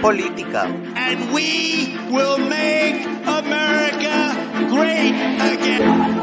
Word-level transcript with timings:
política. 0.00 0.64
And 0.96 1.32
we 1.32 1.96
will 2.10 2.38
make 2.38 3.06
America 3.26 4.34
great 4.68 5.14
again. 5.40 6.16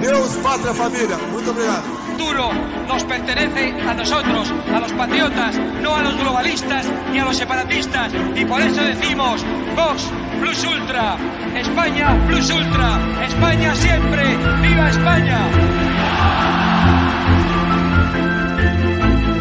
Deus, 0.00 0.36
pátria, 0.42 0.74
família. 0.74 1.16
Muito 1.32 1.50
obrigado. 1.50 1.82
Duro 2.18 2.50
nos 2.88 3.04
pertenece 3.04 3.72
a 3.88 3.94
nosotros, 3.94 4.52
a 4.74 4.80
los 4.80 4.92
patriotas, 4.92 5.56
no 5.82 5.94
a 5.94 6.02
los 6.02 6.16
globalistas 6.16 6.86
ni 7.12 7.18
a 7.18 7.24
los 7.24 7.36
separatistas. 7.36 8.12
Y 8.34 8.44
por 8.44 8.60
eso 8.60 8.82
decimos, 8.82 9.44
Vox 9.76 10.08
Plus 10.40 10.64
Ultra, 10.64 11.16
España 11.54 12.16
Plus 12.26 12.50
Ultra, 12.50 12.98
España 13.24 13.74
siempre, 13.76 14.36
viva 14.62 14.88
España. 14.90 15.38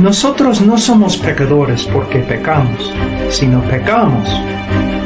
Nosotros 0.00 0.60
no 0.60 0.76
somos 0.76 1.16
pecadores 1.16 1.86
porque 1.86 2.18
pecamos, 2.18 2.92
sino 3.30 3.62
pecamos 3.68 4.28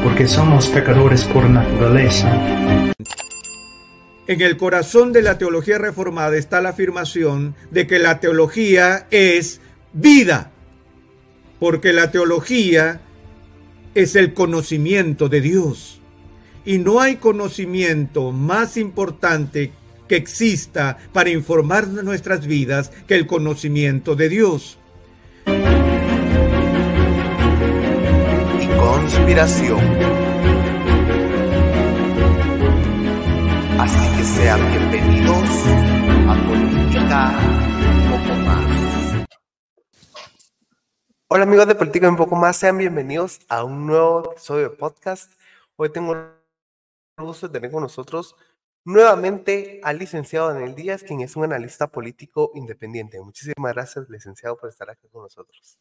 porque 0.03 0.27
somos 0.27 0.67
pecadores 0.67 1.25
por 1.25 1.49
naturaleza. 1.49 2.29
En 4.27 4.41
el 4.41 4.57
corazón 4.57 5.13
de 5.13 5.23
la 5.23 5.39
teología 5.39 5.79
reformada 5.79 6.37
está 6.37 6.61
la 6.61 6.71
afirmación 6.71 7.55
de 7.71 7.87
que 7.87 8.01
la 8.01 8.19
teología 8.19 9.07
es 9.11 9.61
vida, 9.93 10.51
porque 11.61 11.93
la 11.93 12.11
teología 12.11 13.01
es 13.95 14.17
el 14.17 14.35
conocimiento 14.35 15.29
de 15.29 15.41
Dios. 15.41 16.01
Y 16.65 16.79
no 16.79 17.01
hay 17.01 17.17
conocimiento 17.17 18.33
más 18.33 18.77
importante 18.77 19.73
que 20.09 20.17
exista 20.17 20.99
para 21.13 21.31
informar 21.31 21.87
nuestras 21.87 22.45
vidas 22.45 22.91
que 23.07 23.15
el 23.15 23.29
conocimiento 23.29 24.17
de 24.17 24.29
Dios. 24.29 24.80
Conspiración. 28.81 29.79
Así 33.79 34.17
que 34.17 34.25
sean 34.25 34.61
bienvenidos 34.71 35.49
a 36.29 36.35
Política 36.49 37.21
un 37.93 38.01
poco 38.11 38.33
más. 38.47 39.27
Hola 41.29 41.45
amigos 41.45 41.67
de 41.67 41.75
Política 41.75 42.09
un 42.09 42.17
poco 42.17 42.37
más, 42.37 42.57
sean 42.57 42.79
bienvenidos 42.79 43.41
a 43.51 43.65
un 43.65 43.87
nuevo 43.87 44.33
episodio 44.33 44.71
de 44.71 44.77
podcast. 44.77 45.31
Hoy 45.77 45.93
tengo 45.93 46.15
el 46.15 46.31
gusto 47.19 47.49
de 47.49 47.53
tener 47.53 47.71
con 47.71 47.83
nosotros 47.83 48.35
nuevamente 48.87 49.81
al 49.85 49.99
licenciado 49.99 50.55
Daniel 50.55 50.75
Díaz, 50.75 51.03
quien 51.03 51.21
es 51.21 51.37
un 51.37 51.45
analista 51.45 51.89
político 51.89 52.51
independiente. 52.55 53.21
Muchísimas 53.21 53.75
gracias, 53.75 54.09
licenciado, 54.09 54.57
por 54.57 54.71
estar 54.71 54.89
aquí 54.89 55.07
con 55.09 55.23
nosotros. 55.23 55.79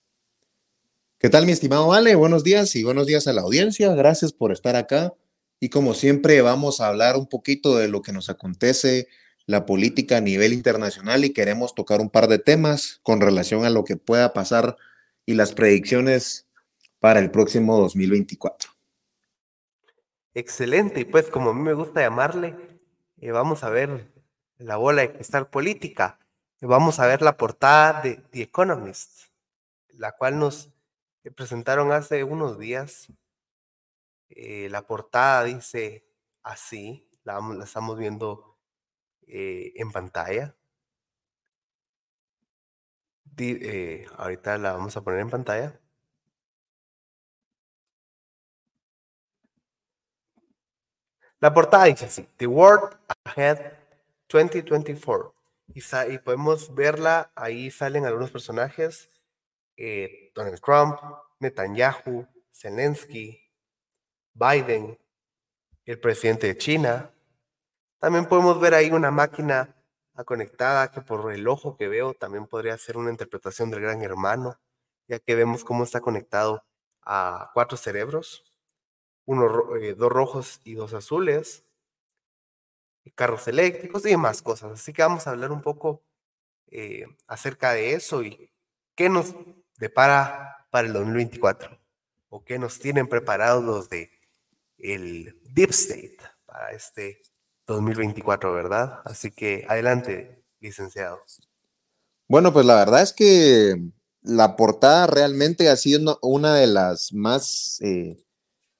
¿Qué 1.22 1.30
tal, 1.30 1.45
mi 1.45 1.52
estimado 1.52 1.92
Ale? 1.92 2.16
Buenos 2.16 2.45
días 2.45 2.78
y 2.78 2.86
buenos 2.86 3.06
días 3.06 3.28
a 3.28 3.34
la 3.34 3.42
audiencia. 3.42 3.94
Gracias 3.94 4.31
por 4.31 4.53
estar 4.53 4.78
acá. 4.78 5.14
Y 5.59 5.67
como 5.67 5.94
siempre, 5.94 6.42
vamos 6.42 6.80
a 6.80 6.88
hablar 6.88 7.17
un 7.17 7.28
poquito 7.28 7.75
de 7.75 7.89
lo 7.89 8.02
que 8.02 8.14
nos 8.14 8.30
acontece, 8.30 9.09
la 9.45 9.66
política 9.66 10.16
a 10.16 10.22
nivel 10.22 10.53
internacional 10.53 11.25
y 11.25 11.34
queremos 11.34 11.75
tocar 11.75 12.00
un 12.00 12.09
par 12.09 12.29
de 12.29 12.40
temas 12.40 13.02
con 13.03 13.19
relación 13.19 13.66
a 13.66 13.69
lo 13.69 13.84
que 13.84 13.97
pueda 13.97 14.31
pasar 14.31 14.78
y 15.25 15.34
las 15.34 15.52
predicciones 15.52 16.47
para 17.00 17.19
el 17.19 17.31
próximo 17.31 17.78
2024. 17.81 18.72
Excelente, 20.34 21.02
y 21.02 21.03
pues 21.03 21.25
como 21.25 21.50
a 21.50 21.53
mí 21.53 21.59
me 21.59 21.74
gusta 21.74 22.00
llamarle, 22.00 22.56
eh, 23.18 23.31
vamos 23.31 23.66
a 23.66 23.69
ver 23.69 24.09
la 24.58 24.78
bola 24.78 25.02
de 25.02 25.12
cristal 25.12 25.50
política. 25.50 26.18
Vamos 26.62 27.02
a 27.02 27.08
ver 27.08 27.22
la 27.22 27.35
portada 27.35 28.03
de 28.03 28.22
The 28.31 28.44
Economist, 28.44 29.24
la 29.90 30.13
cual 30.13 30.40
nos 30.40 30.69
presentaron 31.35 31.91
hace 31.91 32.23
unos 32.23 32.57
días. 32.59 33.12
Eh, 34.29 34.69
la 34.69 34.85
portada 34.85 35.44
dice 35.44 36.06
así, 36.44 37.09
la, 37.23 37.40
la 37.40 37.63
estamos 37.63 37.97
viendo 37.97 38.57
eh, 39.28 39.73
en 39.75 39.91
pantalla. 39.91 40.56
Eh, 43.38 44.06
ahorita 44.17 44.57
la 44.57 44.73
vamos 44.73 44.97
a 44.97 45.01
poner 45.01 45.22
en 45.22 45.29
pantalla. 45.29 45.79
La 51.40 51.53
portada 51.53 51.85
dice 51.85 52.06
así, 52.06 52.28
The 52.38 52.47
World 52.47 52.97
Ahead 53.23 53.73
2024. 54.29 55.34
Y, 55.73 55.81
y 56.13 56.17
podemos 56.17 56.73
verla, 56.75 57.31
ahí 57.35 57.72
salen 57.72 58.06
algunos 58.06 58.31
personajes, 58.31 59.09
eh, 59.79 60.31
Donald 60.35 60.59
Trump, 60.59 61.00
Netanyahu, 61.40 62.28
Zelensky, 62.51 63.41
Biden, 64.34 65.00
el 65.85 66.00
presidente 66.00 66.47
de 66.47 66.57
China. 66.57 67.12
También 67.97 68.25
podemos 68.25 68.59
ver 68.59 68.73
ahí 68.73 68.91
una 68.91 69.09
máquina 69.09 69.75
conectada 70.25 70.91
que 70.91 71.00
por 71.00 71.31
el 71.31 71.47
ojo 71.47 71.78
que 71.78 71.88
veo 71.88 72.13
también 72.13 72.45
podría 72.45 72.78
ser 72.78 72.97
una 72.97 73.09
interpretación 73.09 73.72
del 73.72 73.81
gran 73.81 74.01
hermano, 74.03 74.59
ya 75.07 75.19
que 75.19 75.34
vemos 75.34 75.63
cómo 75.63 75.85
está 75.85 76.01
conectado 76.01 76.66
a 77.01 77.51
cuatro 77.53 77.78
cerebros 77.78 78.44
uno, 79.29 79.75
eh, 79.75 79.94
dos 79.94 80.11
rojos 80.11 80.59
y 80.63 80.73
dos 80.73 80.96
azules, 80.96 81.63
carros 83.13 83.47
eléctricos 83.47 84.03
y 84.07 84.09
demás 84.09 84.41
cosas. 84.41 84.72
Así 84.72 84.91
que 84.91 85.03
vamos 85.03 85.28
a 85.28 85.31
hablar 85.31 85.51
un 85.51 85.61
poco 85.61 86.03
eh, 86.72 87.06
acerca 87.28 87.73
de 87.73 87.94
eso 87.94 88.23
y 88.23 88.51
qué 88.96 89.07
nos 89.07 89.35
depara 89.79 90.67
para 90.69 90.88
el 90.88 90.94
2024 90.94 91.79
o 92.29 92.44
qué 92.44 92.59
nos 92.59 92.79
tienen 92.79 93.07
preparados 93.07 93.63
los 93.63 93.90
de 93.90 94.12
el 94.78 95.40
Deep 95.53 95.72
State 95.72 96.17
para 96.45 96.72
este 96.72 97.22
2024, 97.67 98.53
¿verdad? 98.53 99.01
Así 99.06 99.31
que 99.31 99.66
adelante, 99.67 100.44
licenciado. 100.59 101.19
Bueno, 102.28 102.53
pues 102.53 102.66
la 102.66 102.75
verdad 102.75 103.01
es 103.01 103.13
que 103.13 103.75
la 104.22 104.56
portada 104.56 105.07
realmente 105.07 105.69
ha 105.69 105.75
sido 105.75 106.19
una 106.22 106.56
de 106.56 106.67
las 106.67 107.13
más 107.13 107.79
eh, 107.81 108.23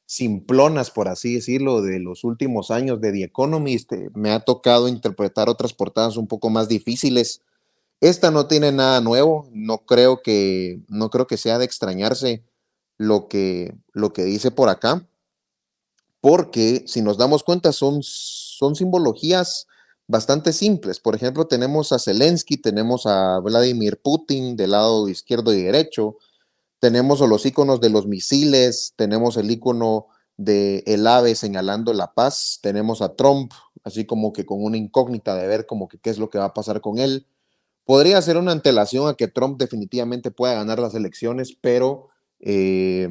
simplonas, 0.06 0.92
por 0.92 1.08
así 1.08 1.36
decirlo, 1.36 1.82
de 1.82 2.00
los 2.00 2.24
últimos 2.24 2.72
años 2.72 3.00
de 3.00 3.12
The 3.12 3.24
Economist. 3.24 3.92
Me 4.14 4.32
ha 4.32 4.40
tocado 4.40 4.88
interpretar 4.88 5.50
otras 5.50 5.74
portadas 5.74 6.18
un 6.18 6.28
poco 6.28 6.50
más 6.50 6.68
difíciles. 6.68 7.42
Esta 8.02 8.32
no 8.32 8.48
tiene 8.48 8.72
nada 8.72 9.02
nuevo, 9.02 9.50
no 9.52 9.80
creo 9.80 10.22
que, 10.22 10.82
no 10.88 11.10
creo 11.10 11.28
que 11.28 11.38
sea 11.38 11.58
de 11.58 11.66
extrañarse 11.66 12.44
lo 12.98 13.28
que, 13.28 13.76
lo 13.92 14.14
que 14.14 14.24
dice 14.24 14.52
por 14.52 14.70
acá, 14.70 15.08
porque 16.22 16.84
si 16.88 17.02
nos 17.02 17.18
damos 17.18 17.44
cuenta 17.44 17.72
son, 17.74 18.00
son 18.02 18.76
simbologías 18.76 19.68
bastante 20.08 20.54
simples. 20.54 21.00
Por 21.00 21.16
ejemplo, 21.16 21.48
tenemos 21.48 21.92
a 21.92 22.00
Zelensky, 22.00 22.58
tenemos 22.58 23.06
a 23.06 23.40
Vladimir 23.40 24.02
Putin 24.02 24.56
del 24.56 24.72
lado 24.72 25.08
izquierdo 25.08 25.54
y 25.54 25.62
derecho, 25.62 26.18
tenemos 26.80 27.20
los 27.20 27.46
iconos 27.46 27.82
de 27.82 27.90
los 27.90 28.08
misiles, 28.08 28.94
tenemos 28.96 29.38
el 29.38 29.52
icono 29.52 30.08
de 30.38 30.84
el 30.88 31.06
ave 31.06 31.36
señalando 31.36 31.94
la 31.94 32.14
paz, 32.14 32.60
tenemos 32.62 33.02
a 33.02 33.16
Trump, 33.16 33.52
así 33.84 34.06
como 34.06 34.32
que 34.32 34.46
con 34.46 34.64
una 34.64 34.78
incógnita 34.78 35.36
de 35.36 35.48
ver 35.48 35.66
como 35.66 35.90
que 35.90 36.00
qué 36.00 36.10
es 36.10 36.18
lo 36.18 36.30
que 36.30 36.38
va 36.38 36.46
a 36.46 36.54
pasar 36.54 36.80
con 36.80 36.98
él. 36.98 37.28
Podría 37.90 38.22
ser 38.22 38.38
una 38.38 38.52
antelación 38.52 39.08
a 39.08 39.16
que 39.16 39.28
Trump 39.28 39.60
definitivamente 39.60 40.30
pueda 40.30 40.54
ganar 40.54 40.78
las 40.78 40.94
elecciones, 40.94 41.58
pero 41.60 42.10
eh, 42.40 43.10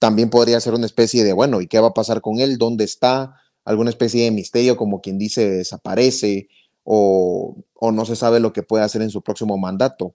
también 0.00 0.30
podría 0.30 0.58
ser 0.58 0.74
una 0.74 0.84
especie 0.84 1.22
de, 1.22 1.32
bueno, 1.32 1.60
¿y 1.60 1.68
qué 1.68 1.78
va 1.78 1.86
a 1.86 1.94
pasar 1.94 2.20
con 2.20 2.40
él? 2.40 2.58
¿Dónde 2.58 2.82
está? 2.82 3.36
Alguna 3.64 3.90
especie 3.90 4.24
de 4.24 4.32
misterio, 4.32 4.76
como 4.76 5.00
quien 5.00 5.16
dice, 5.16 5.48
desaparece 5.48 6.48
o, 6.82 7.54
o 7.74 7.92
no 7.92 8.04
se 8.04 8.16
sabe 8.16 8.40
lo 8.40 8.52
que 8.52 8.64
puede 8.64 8.82
hacer 8.82 9.00
en 9.00 9.10
su 9.10 9.22
próximo 9.22 9.56
mandato. 9.58 10.12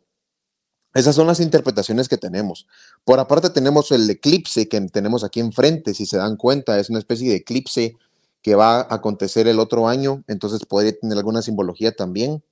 Esas 0.94 1.16
son 1.16 1.28
las 1.28 1.40
interpretaciones 1.40 2.10
que 2.10 2.18
tenemos. 2.18 2.68
Por 3.06 3.22
aparte 3.22 3.50
tenemos 3.50 3.94
el 3.94 4.10
eclipse 4.10 4.68
que 4.68 4.82
tenemos 4.90 5.24
aquí 5.24 5.40
enfrente, 5.40 5.94
si 5.94 6.06
se 6.06 6.18
dan 6.18 6.36
cuenta, 6.36 6.82
es 6.82 6.90
una 6.90 7.00
especie 7.00 7.30
de 7.30 7.38
eclipse 7.38 7.96
que 8.42 8.56
va 8.56 8.82
a 8.82 8.96
acontecer 8.96 9.48
el 9.48 9.60
otro 9.60 9.88
año, 9.88 10.22
entonces 10.28 10.66
podría 10.66 11.00
tener 11.00 11.18
alguna 11.18 11.42
simbología 11.42 11.96
también. 11.96 12.44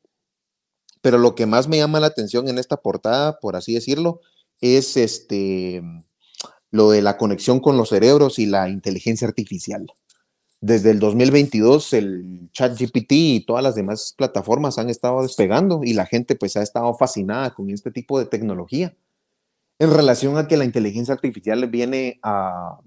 Pero 1.02 1.18
lo 1.18 1.36
que 1.36 1.46
más 1.46 1.68
me 1.68 1.78
llama 1.78 2.00
la 2.00 2.08
atención 2.08 2.48
en 2.48 2.58
esta 2.58 2.78
portada, 2.78 3.40
por 3.40 3.56
así 3.56 3.74
decirlo, 3.74 4.22
es 4.62 4.98
este 4.98 5.82
lo 6.72 6.90
de 6.92 7.02
la 7.02 7.18
conexión 7.18 7.60
con 7.60 7.78
los 7.78 7.90
cerebros 7.90 8.40
y 8.40 8.46
la 8.46 8.70
inteligencia 8.70 9.28
artificial. 9.28 9.88
desde 10.62 10.92
el 10.92 11.00
2022 11.00 11.94
el 11.94 12.50
ChatGPT 12.54 13.12
y 13.12 13.46
todas 13.46 13.64
las 13.64 13.76
demás 13.76 14.14
plataformas 14.16 14.78
han 14.78 14.90
estado 14.92 15.24
despegando 15.24 15.82
y 15.84 15.94
la 15.94 16.06
gente 16.06 16.36
pues 16.36 16.56
ha 16.56 16.62
estado 16.62 16.94
fascinada 16.94 17.54
con 17.56 17.72
este 17.72 17.92
tipo 17.92 18.20
de 18.20 18.26
tecnología 18.26 18.96
en 19.82 19.92
relación 19.92 20.38
a 20.38 20.48
que 20.48 20.58
la 20.58 20.66
inteligencia 20.66 21.16
artificial 21.16 21.68
viene 21.68 22.20
a, 22.22 22.80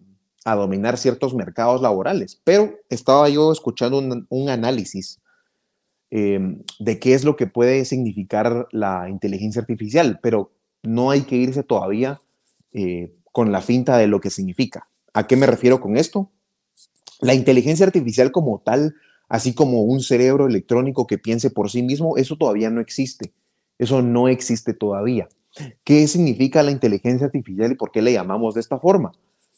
dominar 0.44 0.96
ciertos 0.96 1.34
mercados 1.34 1.82
laborales. 1.82 2.40
Pero 2.44 2.72
estaba 2.88 3.28
yo 3.28 3.50
escuchando 3.50 3.98
un, 3.98 4.48
análisis 4.48 5.18
eh, 6.16 6.38
de 6.78 7.00
qué 7.00 7.14
es 7.14 7.24
lo 7.24 7.34
que 7.34 7.48
puede 7.48 7.84
significar 7.84 8.68
la 8.70 9.08
inteligencia 9.08 9.60
artificial, 9.60 10.20
pero 10.22 10.52
no 10.84 11.10
hay 11.10 11.22
que 11.22 11.34
irse 11.34 11.64
todavía 11.64 12.20
eh, 12.72 13.16
con 13.32 13.50
la 13.50 13.60
finta 13.60 13.96
de 13.96 14.06
lo 14.06 14.20
que 14.20 14.30
significa. 14.30 14.86
¿A 15.12 15.26
qué 15.26 15.36
me 15.36 15.46
refiero 15.46 15.80
con 15.80 15.96
esto? 15.96 16.30
La 17.18 17.34
inteligencia 17.34 17.84
artificial 17.84 18.30
como 18.30 18.62
tal, 18.64 18.94
así 19.28 19.54
como 19.54 19.82
un 19.82 20.02
cerebro 20.02 20.46
electrónico 20.46 21.08
que 21.08 21.18
piense 21.18 21.50
por 21.50 21.68
sí 21.68 21.82
mismo, 21.82 22.16
eso 22.16 22.36
todavía 22.36 22.70
no 22.70 22.80
existe. 22.80 23.32
Eso 23.76 24.00
no 24.00 24.28
existe 24.28 24.72
todavía. 24.72 25.28
¿Qué 25.82 26.06
significa 26.06 26.62
la 26.62 26.70
inteligencia 26.70 27.26
artificial 27.26 27.72
y 27.72 27.74
por 27.74 27.90
qué 27.90 28.02
le 28.02 28.12
llamamos 28.12 28.54
de 28.54 28.60
esta 28.60 28.78
forma? 28.78 29.10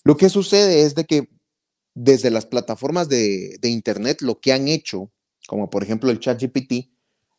Lo 0.05 0.17
que 0.17 0.31
sucede 0.31 0.85
es 0.85 0.95
de 0.95 1.05
que 1.05 1.29
desde 1.93 2.31
las 2.31 2.47
plataformas 2.47 3.11
de 3.11 3.59
Internet 3.63 4.23
lo 4.23 4.41
que 4.41 4.55
han 4.55 4.69
hecho, 4.69 5.11
como 5.47 5.71
por 5.71 5.83
ejemplo 5.83 6.11
el 6.11 6.21
ChatGPT, 6.21 6.91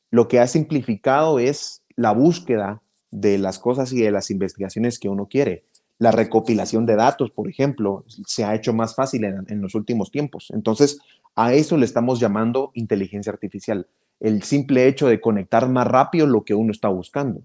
lo 0.10 0.28
que 0.28 0.40
ha 0.40 0.48
simplificado 0.48 1.40
es 1.40 1.84
la 1.96 2.12
búsqueda 2.12 2.82
de 3.12 3.38
las 3.38 3.60
cosas 3.60 3.92
y 3.94 4.02
de 4.02 4.12
las 4.12 4.32
investigaciones 4.32 5.00
que 5.00 5.10
uno 5.10 5.28
quiere. 5.28 5.66
La 6.00 6.12
recopilación 6.12 6.86
de 6.86 6.96
datos, 6.96 7.32
por 7.32 7.50
ejemplo, 7.50 8.06
se 8.26 8.44
ha 8.46 8.54
hecho 8.56 8.74
más 8.74 8.96
fácil 8.96 9.24
en, 9.24 9.62
los 9.62 9.74
últimos 9.74 10.12
tiempos. 10.12 10.52
Entonces, 10.54 11.00
a 11.36 11.54
eso 11.54 11.76
le 11.76 11.86
estamos 11.86 12.20
llamando 12.20 12.72
inteligencia 12.76 13.32
artificial. 13.32 13.88
El 14.20 14.44
simple 14.44 14.88
hecho 14.88 15.08
de 15.08 15.20
conectar 15.20 15.68
más 15.70 15.88
rápido 15.88 16.28
lo 16.28 16.44
que 16.44 16.54
uno 16.54 16.72
está 16.72 16.88
buscando. 16.88 17.42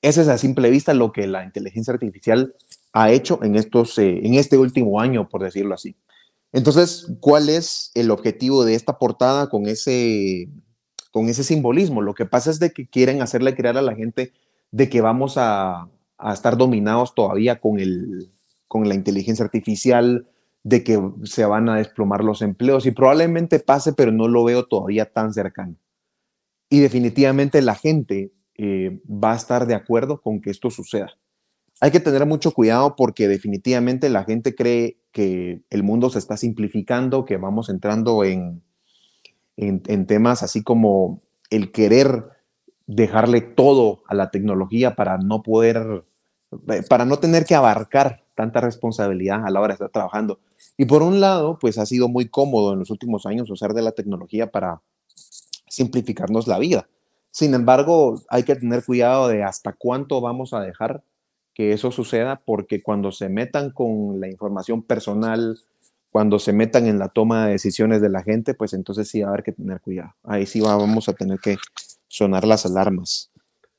Ese 0.00 0.22
es 0.22 0.28
a 0.28 0.38
simple 0.38 0.70
vista 0.70 0.94
lo 0.94 1.12
que 1.12 1.26
la 1.26 1.44
inteligencia 1.44 1.92
artificial 1.92 2.54
ha 2.92 3.10
hecho 3.10 3.42
en, 3.42 3.56
estos, 3.56 3.98
eh, 3.98 4.20
en 4.22 4.34
este 4.34 4.56
último 4.56 5.00
año, 5.00 5.28
por 5.28 5.42
decirlo 5.42 5.74
así. 5.74 5.96
Entonces, 6.56 7.06
¿cuál 7.20 7.50
es 7.50 7.90
el 7.94 8.10
objetivo 8.10 8.64
de 8.64 8.74
esta 8.76 8.98
portada 8.98 9.50
con 9.50 9.66
ese, 9.66 10.48
con 11.12 11.28
ese 11.28 11.44
simbolismo? 11.44 12.00
Lo 12.00 12.14
que 12.14 12.24
pasa 12.24 12.50
es 12.50 12.58
de 12.58 12.70
que 12.70 12.88
quieren 12.88 13.20
hacerle 13.20 13.54
creer 13.54 13.76
a 13.76 13.82
la 13.82 13.94
gente 13.94 14.32
de 14.70 14.88
que 14.88 15.02
vamos 15.02 15.36
a, 15.36 15.90
a 16.16 16.32
estar 16.32 16.56
dominados 16.56 17.14
todavía 17.14 17.60
con, 17.60 17.78
el, 17.78 18.30
con 18.68 18.88
la 18.88 18.94
inteligencia 18.94 19.44
artificial, 19.44 20.30
de 20.62 20.82
que 20.82 20.98
se 21.24 21.44
van 21.44 21.68
a 21.68 21.76
desplomar 21.76 22.24
los 22.24 22.40
empleos 22.40 22.86
y 22.86 22.90
probablemente 22.90 23.60
pase, 23.60 23.92
pero 23.92 24.10
no 24.10 24.26
lo 24.26 24.42
veo 24.42 24.64
todavía 24.64 25.12
tan 25.12 25.34
cercano. 25.34 25.76
Y 26.70 26.80
definitivamente 26.80 27.60
la 27.60 27.74
gente 27.74 28.32
eh, 28.54 28.98
va 29.06 29.34
a 29.34 29.36
estar 29.36 29.66
de 29.66 29.74
acuerdo 29.74 30.22
con 30.22 30.40
que 30.40 30.48
esto 30.48 30.70
suceda. 30.70 31.18
Hay 31.80 31.90
que 31.90 32.00
tener 32.00 32.24
mucho 32.26 32.52
cuidado 32.52 32.96
porque 32.96 33.28
definitivamente 33.28 34.08
la 34.08 34.24
gente 34.24 34.54
cree 34.54 34.98
que 35.12 35.62
el 35.70 35.82
mundo 35.82 36.10
se 36.10 36.18
está 36.18 36.36
simplificando, 36.36 37.24
que 37.24 37.36
vamos 37.36 37.68
entrando 37.68 38.24
en, 38.24 38.62
en, 39.56 39.82
en 39.86 40.06
temas 40.06 40.42
así 40.42 40.62
como 40.62 41.22
el 41.50 41.72
querer 41.72 42.24
dejarle 42.86 43.40
todo 43.40 44.02
a 44.06 44.14
la 44.14 44.30
tecnología 44.30 44.94
para 44.94 45.18
no 45.18 45.42
poder, 45.42 46.04
eh, 46.68 46.82
para 46.88 47.04
no 47.04 47.18
tener 47.18 47.44
que 47.44 47.54
abarcar 47.54 48.24
tanta 48.34 48.60
responsabilidad 48.60 49.44
a 49.44 49.50
la 49.50 49.60
hora 49.60 49.68
de 49.68 49.74
estar 49.74 49.90
trabajando. 49.90 50.40
Y 50.76 50.84
por 50.84 51.02
un 51.02 51.20
lado, 51.20 51.58
pues 51.58 51.78
ha 51.78 51.86
sido 51.86 52.08
muy 52.08 52.28
cómodo 52.28 52.72
en 52.72 52.78
los 52.78 52.90
últimos 52.90 53.26
años 53.26 53.50
usar 53.50 53.72
de 53.72 53.82
la 53.82 53.92
tecnología 53.92 54.50
para 54.50 54.80
simplificarnos 55.68 56.46
la 56.46 56.58
vida. 56.58 56.88
Sin 57.30 57.54
embargo, 57.54 58.22
hay 58.28 58.44
que 58.44 58.56
tener 58.56 58.84
cuidado 58.84 59.28
de 59.28 59.42
hasta 59.42 59.72
cuánto 59.72 60.20
vamos 60.20 60.52
a 60.54 60.60
dejar 60.60 61.02
que 61.56 61.72
eso 61.72 61.90
suceda, 61.90 62.42
porque 62.44 62.82
cuando 62.82 63.10
se 63.12 63.30
metan 63.30 63.70
con 63.70 64.20
la 64.20 64.28
información 64.28 64.82
personal, 64.82 65.58
cuando 66.10 66.38
se 66.38 66.52
metan 66.52 66.86
en 66.86 66.98
la 66.98 67.08
toma 67.08 67.46
de 67.46 67.52
decisiones 67.52 68.02
de 68.02 68.10
la 68.10 68.22
gente, 68.22 68.52
pues 68.52 68.74
entonces 68.74 69.08
sí 69.08 69.22
va 69.22 69.28
a 69.28 69.30
haber 69.30 69.42
que 69.42 69.52
tener 69.52 69.80
cuidado. 69.80 70.14
Ahí 70.22 70.44
sí 70.44 70.60
vamos 70.60 71.08
a 71.08 71.14
tener 71.14 71.38
que 71.38 71.56
sonar 72.08 72.46
las 72.46 72.66
alarmas. 72.66 73.30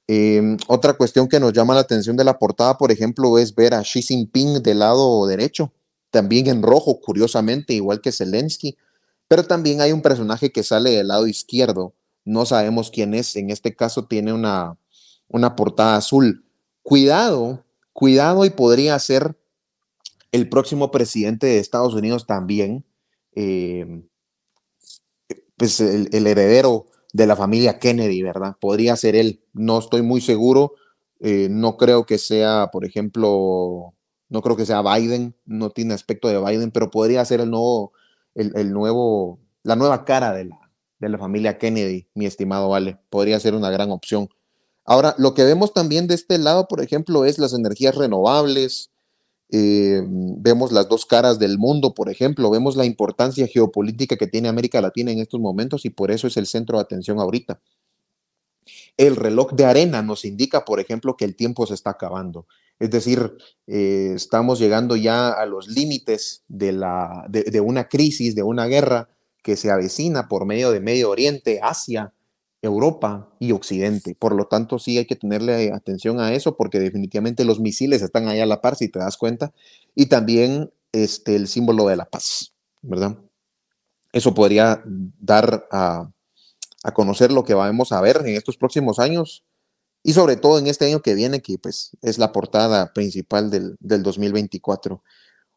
Em, 0.08 0.58
otra 0.68 0.94
cuestión 0.94 1.28
que 1.28 1.40
nos 1.40 1.54
llama 1.54 1.76
la 1.76 1.82
atención 1.82 2.18
de 2.18 2.24
la 2.24 2.40
portada, 2.40 2.80
por 2.80 2.92
ejemplo, 2.92 3.38
es 3.38 3.54
ver 3.54 3.76
a 3.76 3.84
Xi 3.84 4.02
Jinping 4.02 4.64
del 4.64 4.80
lado 4.80 5.28
derecho, 5.28 5.72
también 6.10 6.48
en 6.48 6.64
rojo, 6.64 7.00
curiosamente, 7.00 7.76
igual 7.76 8.02
que 8.02 8.12
Zelensky, 8.12 8.76
pero 9.28 9.44
también 9.44 9.82
hay 9.82 9.92
un 9.92 10.02
personaje 10.02 10.52
que 10.52 10.64
sale 10.64 10.90
del 10.90 11.10
lado 11.10 11.28
izquierdo, 11.28 11.94
no 12.26 12.48
sabemos 12.48 12.90
quién 12.90 13.14
es, 13.14 13.36
en 13.36 13.52
este 13.52 13.76
caso 13.76 14.06
tiene 14.06 14.34
una, 14.34 14.78
una 15.28 15.56
portada 15.56 15.98
azul. 15.98 16.44
Cuidado, 16.82 17.64
cuidado 17.98 18.46
y 18.46 18.52
podría 18.52 19.00
ser 19.00 19.36
el 20.32 20.50
próximo 20.50 20.92
presidente 20.92 21.48
de 21.48 21.58
Estados 21.58 21.96
Unidos 21.96 22.28
también, 22.28 22.86
em, 23.34 24.08
pues 25.56 25.80
el, 25.80 26.08
el 26.12 26.28
heredero 26.28 26.86
de 27.12 27.26
la 27.26 27.36
familia 27.36 27.80
Kennedy, 27.80 28.22
¿verdad? 28.22 28.56
Podría 28.62 28.96
ser 28.98 29.16
él, 29.16 29.42
no 29.54 29.80
estoy 29.80 30.04
muy 30.04 30.22
seguro, 30.22 30.74
eh, 31.20 31.48
no 31.50 31.76
creo 31.76 32.06
que 32.06 32.20
sea, 32.20 32.70
por 32.72 32.86
ejemplo, 32.86 33.96
no 34.30 34.42
creo 34.44 34.56
que 34.56 34.68
sea 34.68 34.84
Biden, 34.84 35.36
no 35.46 35.72
tiene 35.72 35.96
aspecto 35.96 36.28
de 36.28 36.40
Biden, 36.40 36.70
pero 36.70 36.92
podría 36.92 37.26
ser 37.26 37.42
el 37.42 37.50
nuevo, 37.50 37.94
el, 38.36 38.72
nuevo, 38.74 39.40
la 39.64 39.76
nueva 39.76 40.06
cara 40.06 40.34
de 40.34 40.46
la, 40.46 40.60
de 41.00 41.10
la 41.10 41.18
familia 41.18 41.58
Kennedy, 41.58 42.10
mi 42.14 42.28
estimado 42.28 42.70
Vale, 42.70 43.00
podría 43.10 43.40
ser 43.40 43.56
una 43.56 43.72
gran 43.72 43.90
opción. 43.90 44.30
Ahora, 44.88 45.14
lo 45.18 45.34
que 45.34 45.44
vemos 45.44 45.74
también 45.74 46.08
de 46.08 46.16
este 46.16 46.38
lado, 46.38 46.70
por 46.70 46.82
ejemplo, 46.82 47.26
es 47.26 47.40
las 47.40 47.54
energías 47.54 47.94
renovables, 47.94 48.90
eh, 49.50 50.02
vemos 50.08 50.72
las 50.72 50.88
dos 50.88 51.06
caras 51.06 51.40
del 51.40 51.58
mundo, 51.58 51.94
por 51.94 52.10
ejemplo, 52.10 52.50
vemos 52.50 52.78
la 52.78 52.86
importancia 52.86 53.48
geopolítica 53.48 54.16
que 54.16 54.28
tiene 54.28 54.48
América 54.48 54.80
Latina 54.80 55.12
en 55.12 55.20
estos 55.20 55.42
momentos 55.42 55.84
y 55.84 55.90
por 55.90 56.10
eso 56.10 56.28
es 56.28 56.38
el 56.38 56.48
centro 56.48 56.78
de 56.78 56.84
atención 56.84 57.20
ahorita. 57.20 57.60
El 58.96 59.18
reloj 59.18 59.52
de 59.52 59.66
arena 59.66 60.02
nos 60.02 60.24
indica, 60.24 60.64
por 60.64 60.80
ejemplo, 60.80 61.18
que 61.18 61.26
el 61.26 61.36
tiempo 61.36 61.68
se 61.68 61.74
está 61.74 61.90
acabando. 61.90 62.48
Es 62.80 62.90
decir, 62.90 63.34
eh, 63.68 64.14
estamos 64.16 64.58
llegando 64.58 64.96
ya 64.96 65.32
a 65.32 65.46
los 65.46 65.68
límites 65.68 66.44
de, 66.48 66.72
de 67.30 67.60
una 67.60 67.90
crisis, 67.90 68.36
de 68.36 68.44
una 68.44 68.68
guerra 68.68 69.10
que 69.44 69.58
se 69.58 69.70
avecina 69.70 70.30
por 70.30 70.46
medio 70.46 70.72
de 70.72 70.80
Medio 70.80 71.10
Oriente, 71.10 71.60
Asia, 71.62 72.14
Europa 72.68 73.30
y 73.40 73.52
Occidente. 73.52 74.16
Por 74.16 74.36
lo 74.36 74.46
tanto, 74.46 74.80
sí 74.80 74.98
hay 74.98 75.06
que 75.06 75.16
tenerle 75.16 75.74
atención 75.74 76.20
a 76.20 76.34
eso 76.34 76.56
porque 76.56 76.80
definitivamente 76.80 77.46
los 77.46 77.60
misiles 77.60 78.02
están 78.02 78.28
ahí 78.28 78.40
a 78.40 78.46
la 78.46 78.62
par, 78.62 78.76
si 78.76 78.90
te 78.90 79.00
das 79.00 79.18
cuenta. 79.18 79.54
Y 79.96 80.08
también 80.08 80.72
este, 80.92 81.36
el 81.36 81.48
símbolo 81.48 81.88
de 81.88 81.96
la 81.96 82.06
paz, 82.06 82.54
¿verdad? 82.82 83.18
Eso 84.14 84.34
podría 84.34 84.84
dar 84.86 85.68
a, 85.72 86.12
conocer 86.94 87.34
lo 87.34 87.44
que 87.44 87.54
vamos 87.54 87.92
a 87.92 88.00
ver 88.00 88.22
en 88.26 88.36
estos 88.38 88.56
próximos 88.56 88.98
años 88.98 89.44
y 90.04 90.14
sobre 90.14 90.38
todo 90.38 90.58
en 90.58 90.68
este 90.68 90.86
año 90.86 91.02
que 91.02 91.16
viene, 91.16 91.42
que 91.42 91.58
pues 91.58 91.98
es 92.02 92.18
la 92.18 92.32
portada 92.32 92.94
principal 92.94 93.52
del, 93.52 93.76
del 93.82 94.04
2024. 94.04 95.04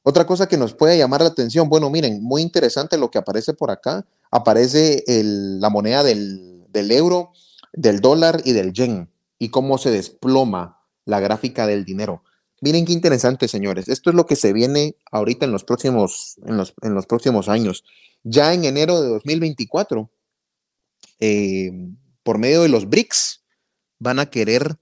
Otra 0.03 0.27
cosa 0.27 0.49
que 0.49 0.57
nos 0.57 0.75
puede 0.75 0.99
llamar 0.99 1.21
la 1.21 1.29
atención, 1.29 1.69
bueno, 1.69 1.89
miren, 1.89 2.23
muy 2.23 2.43
interesante 2.43 2.99
lo 2.99 3.11
que 3.11 3.19
aparece 3.19 3.55
por 3.55 3.71
acá. 3.71 4.07
Aparece 4.31 5.05
la 5.07 5.71
moneda 5.71 6.03
del 6.03 6.60
del 6.73 6.91
euro, 6.93 7.33
del 7.73 8.01
dólar 8.01 8.43
y 8.45 8.53
del 8.53 8.73
yen 8.73 9.11
y 9.39 9.49
cómo 9.49 9.79
se 9.79 9.91
desploma 9.91 10.81
la 11.05 11.21
gráfica 11.21 11.67
del 11.67 11.85
dinero. 11.85 12.23
Miren 12.61 12.85
qué 12.85 12.93
interesante, 12.93 13.49
señores. 13.49 13.89
Esto 13.89 14.11
es 14.11 14.17
lo 14.17 14.27
que 14.27 14.37
se 14.37 14.53
viene 14.53 14.97
ahorita 15.11 15.47
en 15.47 15.53
los 15.53 15.65
próximos, 15.65 16.37
en 16.45 16.57
los, 16.57 16.75
en 16.83 16.95
los 16.95 17.07
próximos 17.07 17.49
años. 17.49 17.85
Ya 18.23 18.53
en 18.53 18.65
enero 18.65 19.01
de 19.01 19.09
2024, 19.09 20.11
eh, 21.21 21.73
por 22.23 22.39
medio 22.39 22.63
de 22.63 22.69
los 22.69 22.89
BRICS, 22.89 23.43
van 23.99 24.19
a 24.19 24.27
querer 24.27 24.77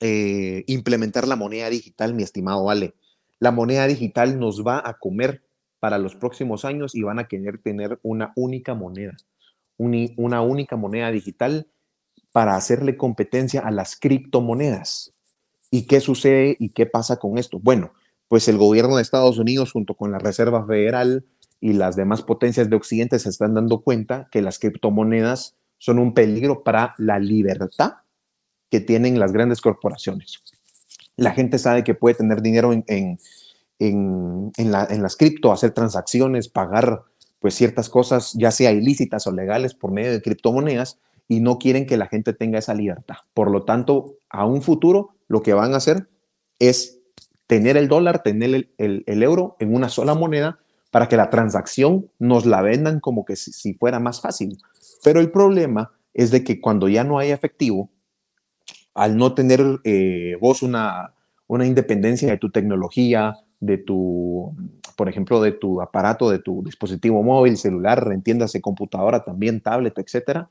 eh, 0.00 0.64
implementar 0.66 1.28
la 1.28 1.36
moneda 1.36 1.68
digital, 1.68 2.14
mi 2.14 2.22
estimado 2.22 2.70
Ale. 2.70 2.94
La 3.38 3.50
moneda 3.50 3.86
digital 3.86 4.38
nos 4.38 4.66
va 4.66 4.82
a 4.82 4.94
comer 4.94 5.44
para 5.78 5.98
los 5.98 6.14
próximos 6.14 6.64
años 6.64 6.94
y 6.94 7.02
van 7.02 7.18
a 7.18 7.28
querer 7.28 7.58
tener 7.58 8.00
una 8.02 8.32
única 8.34 8.74
moneda 8.74 9.16
una 9.78 10.42
única 10.42 10.76
moneda 10.76 11.10
digital 11.10 11.68
para 12.32 12.56
hacerle 12.56 12.96
competencia 12.96 13.60
a 13.60 13.70
las 13.70 13.96
criptomonedas. 13.96 15.14
¿Y 15.70 15.86
qué 15.86 16.00
sucede 16.00 16.56
y 16.58 16.70
qué 16.70 16.86
pasa 16.86 17.16
con 17.16 17.38
esto? 17.38 17.58
Bueno, 17.58 17.92
pues 18.28 18.48
el 18.48 18.58
gobierno 18.58 18.96
de 18.96 19.02
Estados 19.02 19.38
Unidos 19.38 19.72
junto 19.72 19.94
con 19.94 20.12
la 20.12 20.18
Reserva 20.18 20.66
Federal 20.66 21.24
y 21.60 21.72
las 21.72 21.96
demás 21.96 22.22
potencias 22.22 22.68
de 22.70 22.76
Occidente 22.76 23.18
se 23.18 23.30
están 23.30 23.54
dando 23.54 23.80
cuenta 23.80 24.28
que 24.30 24.42
las 24.42 24.58
criptomonedas 24.58 25.56
son 25.78 25.98
un 25.98 26.14
peligro 26.14 26.62
para 26.62 26.94
la 26.98 27.18
libertad 27.18 27.94
que 28.70 28.80
tienen 28.80 29.18
las 29.18 29.32
grandes 29.32 29.60
corporaciones. 29.60 30.42
La 31.16 31.32
gente 31.32 31.58
sabe 31.58 31.84
que 31.84 31.94
puede 31.94 32.16
tener 32.16 32.42
dinero 32.42 32.72
en, 32.72 32.84
en, 32.86 33.18
en, 33.78 34.70
la, 34.70 34.86
en 34.90 35.02
las 35.02 35.16
cripto, 35.16 35.52
hacer 35.52 35.72
transacciones, 35.72 36.48
pagar 36.48 37.04
pues 37.40 37.54
ciertas 37.54 37.88
cosas, 37.88 38.32
ya 38.34 38.50
sea 38.50 38.72
ilícitas 38.72 39.26
o 39.26 39.32
legales 39.32 39.74
por 39.74 39.92
medio 39.92 40.12
de 40.12 40.22
criptomonedas, 40.22 40.98
y 41.28 41.40
no 41.40 41.58
quieren 41.58 41.86
que 41.86 41.98
la 41.98 42.06
gente 42.06 42.32
tenga 42.32 42.58
esa 42.58 42.74
libertad. 42.74 43.16
Por 43.34 43.50
lo 43.50 43.64
tanto, 43.64 44.16
a 44.30 44.46
un 44.46 44.62
futuro 44.62 45.10
lo 45.28 45.42
que 45.42 45.52
van 45.52 45.74
a 45.74 45.76
hacer 45.76 46.08
es 46.58 46.98
tener 47.46 47.76
el 47.76 47.88
dólar, 47.88 48.22
tener 48.22 48.68
el, 48.78 49.04
el, 49.06 49.22
euro 49.22 49.56
en 49.58 49.74
una 49.74 49.88
sola 49.88 50.14
moneda 50.14 50.58
para 50.90 51.08
que 51.08 51.16
la 51.16 51.30
transacción 51.30 52.10
nos 52.18 52.46
la 52.46 52.62
vendan 52.62 53.00
como 53.00 53.24
que 53.24 53.36
si, 53.36 53.52
si, 53.52 53.74
fuera 53.74 54.00
más 54.00 54.20
fácil. 54.20 54.58
Pero 55.04 55.20
el 55.20 55.30
problema 55.30 55.92
es 56.14 56.30
de 56.30 56.42
que 56.44 56.60
cuando 56.60 56.88
ya 56.88 57.04
no 57.04 57.18
hay 57.18 57.30
efectivo, 57.30 57.90
al 58.94 59.16
no 59.16 59.34
tener 59.34 59.80
eh, 59.84 60.36
vos 60.40 60.62
una, 60.62 61.14
una 61.46 61.66
independencia 61.66 62.28
de 62.28 62.38
tu 62.38 62.50
tecnología, 62.50 63.36
de 63.60 63.78
tu, 63.78 64.54
por 64.98 65.08
ejemplo, 65.08 65.40
de 65.40 65.52
tu 65.52 65.80
aparato, 65.80 66.28
de 66.28 66.40
tu 66.40 66.64
dispositivo 66.64 67.22
móvil, 67.22 67.56
celular, 67.56 68.10
entiéndase 68.12 68.60
computadora 68.60 69.22
también, 69.22 69.60
tablet, 69.60 69.96
etcétera, 69.96 70.50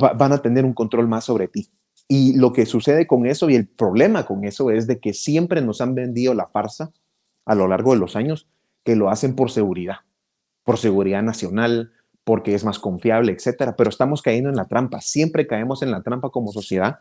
va, 0.00 0.12
van 0.12 0.32
a 0.32 0.38
tener 0.38 0.64
un 0.64 0.72
control 0.72 1.08
más 1.08 1.24
sobre 1.24 1.48
ti. 1.48 1.68
Y 2.06 2.36
lo 2.36 2.52
que 2.52 2.66
sucede 2.66 3.08
con 3.08 3.26
eso 3.26 3.50
y 3.50 3.56
el 3.56 3.66
problema 3.66 4.26
con 4.26 4.44
eso 4.44 4.70
es 4.70 4.86
de 4.86 5.00
que 5.00 5.12
siempre 5.12 5.60
nos 5.60 5.80
han 5.80 5.96
vendido 5.96 6.34
la 6.34 6.46
farsa 6.46 6.92
a 7.46 7.56
lo 7.56 7.66
largo 7.66 7.94
de 7.94 7.98
los 7.98 8.14
años 8.14 8.46
que 8.84 8.94
lo 8.94 9.10
hacen 9.10 9.34
por 9.34 9.50
seguridad, 9.50 9.96
por 10.62 10.78
seguridad 10.78 11.24
nacional, 11.24 11.90
porque 12.22 12.54
es 12.54 12.64
más 12.64 12.78
confiable, 12.78 13.32
etcétera. 13.32 13.74
Pero 13.74 13.90
estamos 13.90 14.22
cayendo 14.22 14.50
en 14.50 14.56
la 14.56 14.68
trampa. 14.68 15.00
Siempre 15.00 15.48
caemos 15.48 15.82
en 15.82 15.90
la 15.90 16.04
trampa 16.04 16.30
como 16.30 16.52
sociedad 16.52 17.00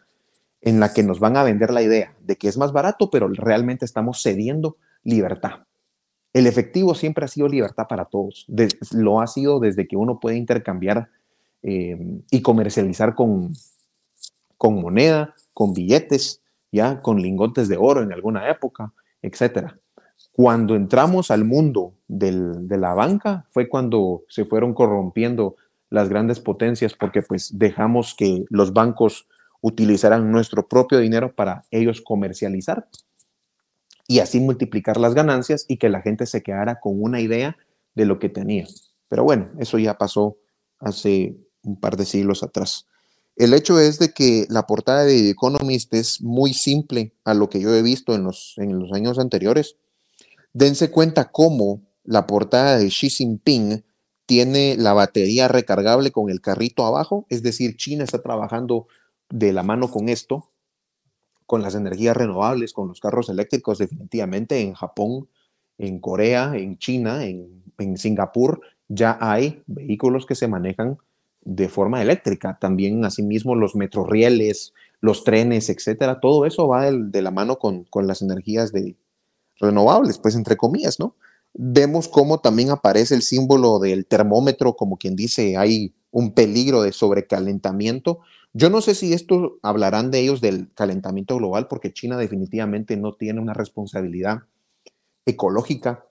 en 0.61 0.79
la 0.79 0.91
que 0.91 1.03
nos 1.03 1.19
van 1.19 1.37
a 1.37 1.43
vender 1.43 1.69
la 1.69 1.83
idea 1.83 2.15
de 2.19 2.35
que 2.35 2.47
es 2.47 2.57
más 2.57 2.71
barato, 2.71 3.11
pero 3.11 3.27
realmente 3.27 3.85
estamos 3.85 4.23
cediendo 4.23 4.77
libertad. 5.03 5.66
El 6.33 6.47
efectivo 6.47 6.93
siempre 6.93 7.25
ha 7.25 7.27
sido 7.27 7.47
libertad 7.47 7.87
para 7.87 8.05
todos. 8.05 8.45
Lo 8.91 9.21
ha 9.21 9.27
sido 9.27 9.59
desde 9.59 9.87
que 9.87 9.95
uno 9.95 10.19
puede 10.19 10.37
intercambiar 10.37 11.09
eh, 11.63 11.97
y 12.29 12.41
comercializar 12.41 13.15
con, 13.15 13.53
con 14.57 14.81
moneda, 14.81 15.33
con 15.53 15.73
billetes, 15.73 16.41
ya 16.71 17.01
con 17.01 17.21
lingotes 17.21 17.67
de 17.67 17.77
oro 17.77 18.03
en 18.03 18.13
alguna 18.13 18.49
época, 18.49 18.93
etcétera. 19.21 19.79
Cuando 20.31 20.75
entramos 20.75 21.31
al 21.31 21.45
mundo 21.45 21.93
de 22.07 22.77
la 22.77 22.93
banca 22.93 23.45
fue 23.49 23.67
cuando 23.67 24.23
se 24.29 24.45
fueron 24.45 24.73
corrompiendo 24.73 25.55
las 25.89 26.09
grandes 26.09 26.39
potencias 26.39 26.93
porque 26.93 27.21
pues 27.21 27.57
dejamos 27.57 28.13
que 28.15 28.45
los 28.49 28.73
bancos 28.73 29.27
utilizaran 29.61 30.31
nuestro 30.31 30.67
propio 30.67 30.99
dinero 30.99 31.33
para 31.33 31.63
ellos 31.71 32.01
comercializar 32.01 32.87
y 34.07 34.19
así 34.19 34.39
multiplicar 34.39 34.97
las 34.97 35.13
ganancias 35.13 35.65
y 35.67 35.77
que 35.77 35.89
la 35.89 36.01
gente 36.01 36.25
se 36.25 36.41
quedara 36.41 36.79
con 36.79 37.01
una 37.01 37.19
idea 37.19 37.57
de 37.93 38.05
lo 38.05 38.19
que 38.19 38.29
tenía. 38.29 38.65
Pero 39.09 39.23
bueno, 39.23 39.49
eso 39.59 39.77
ya 39.77 39.97
pasó 39.97 40.37
hace 40.79 41.35
un 41.63 41.79
par 41.79 41.97
de 41.97 42.05
siglos 42.05 42.43
atrás. 42.43 42.87
El 43.35 43.53
hecho 43.53 43.79
es 43.79 43.99
de 43.99 44.13
que 44.13 44.47
la 44.49 44.65
portada 44.65 45.03
de 45.03 45.21
The 45.21 45.29
Economist 45.29 45.93
es 45.93 46.21
muy 46.21 46.53
simple 46.53 47.13
a 47.23 47.33
lo 47.33 47.49
que 47.49 47.59
yo 47.59 47.75
he 47.75 47.83
visto 47.83 48.15
en 48.15 48.23
los, 48.23 48.55
en 48.57 48.79
los 48.79 48.91
años 48.93 49.19
anteriores. 49.19 49.75
Dense 50.53 50.89
cuenta 50.89 51.31
cómo 51.31 51.81
la 52.03 52.25
portada 52.25 52.79
de 52.79 52.87
Xi 52.87 53.09
Jinping 53.09 53.83
tiene 54.25 54.75
la 54.77 54.93
batería 54.93 55.47
recargable 55.47 56.11
con 56.11 56.29
el 56.29 56.41
carrito 56.41 56.85
abajo, 56.85 57.25
es 57.29 57.43
decir, 57.43 57.77
China 57.77 58.03
está 58.03 58.21
trabajando 58.21 58.87
de 59.29 59.53
la 59.53 59.63
mano 59.63 59.89
con 59.91 60.09
esto, 60.09 60.49
con 61.47 61.61
las 61.63 61.73
energías 61.73 62.15
renovables, 62.15 62.73
con 62.73 62.89
los 62.89 62.99
carros 62.99 63.29
eléctricos, 63.29 63.79
definitivamente 63.79 64.61
en 64.61 64.73
Japón, 64.73 65.29
en 65.77 65.99
Corea, 65.99 66.51
en 66.55 66.77
China, 66.77 67.25
en, 67.25 67.63
Singapur, 67.95 68.61
ya 68.87 69.17
hay 69.21 69.61
vehículos 69.67 70.25
que 70.25 70.35
se 70.35 70.47
manejan 70.47 70.97
de 71.41 71.69
forma 71.69 72.01
eléctrica. 72.01 72.57
También, 72.59 73.05
asimismo, 73.05 73.55
los 73.55 73.75
metrorrieles, 73.75 74.73
los 74.99 75.23
trenes, 75.23 75.69
etcétera, 75.69 76.19
todo 76.19 76.45
eso 76.45 76.67
va 76.67 76.91
de, 76.91 76.97
de 77.03 77.21
la 77.21 77.31
mano 77.31 77.59
con, 77.59 77.83
con, 77.85 78.07
las 78.07 78.21
energías 78.21 78.71
de 78.71 78.97
renovables, 79.59 80.17
pues 80.17 80.35
entre 80.35 80.57
comillas, 80.57 80.99
¿no? 80.99 81.15
Vemos 81.53 82.07
cómo 82.07 82.39
también 82.39 82.71
aparece 82.71 83.15
el 83.15 83.21
símbolo 83.21 83.79
del 83.79 84.05
termómetro, 84.05 84.75
como 84.75 84.97
quien 84.97 85.15
dice, 85.15 85.55
hay 85.55 85.93
un 86.11 86.33
peligro 86.33 86.81
de 86.81 86.91
sobrecalentamiento. 86.91 88.19
Yo 88.57 88.71
no 88.71 88.81
sé 88.81 88.95
si 88.95 89.13
esto 89.13 89.59
hablarán 89.61 90.09
de 90.09 90.19
ellos 90.19 90.41
del 90.41 90.73
calentamiento 90.73 91.37
global, 91.37 91.67
porque 91.67 91.93
China 91.93 92.17
definitivamente 92.17 92.97
no 92.97 93.13
tiene 93.13 93.39
una 93.39 93.53
responsabilidad 93.53 94.39
ecológica 95.27 96.07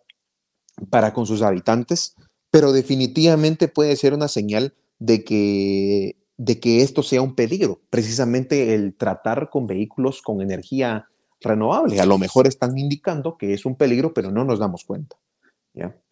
para 0.89 1.13
con 1.13 1.27
sus 1.27 1.43
habitantes, 1.43 2.15
pero 2.53 2.71
definitivamente 2.71 3.67
puede 3.67 3.97
ser 3.97 4.15
una 4.15 4.29
señal 4.29 4.75
de 5.01 5.25
que, 5.25 6.15
de 6.37 6.61
que 6.61 6.83
esto 6.83 7.03
sea 7.03 7.21
un 7.21 7.35
peligro, 7.35 7.81
precisamente 7.91 8.75
el 8.75 8.95
tratar 8.95 9.51
con 9.51 9.67
vehículos 9.67 10.23
con 10.23 10.41
energía 10.41 11.09
renovable. 11.41 11.99
A 11.99 12.07
lo 12.07 12.17
mejor 12.17 12.47
están 12.47 12.79
indicando 12.79 13.37
que 13.39 13.55
es 13.55 13.67
un 13.67 13.75
peligro, 13.75 14.15
pero 14.15 14.31
no 14.31 14.45
nos 14.45 14.61
damos 14.61 14.85
cuenta. 14.85 15.17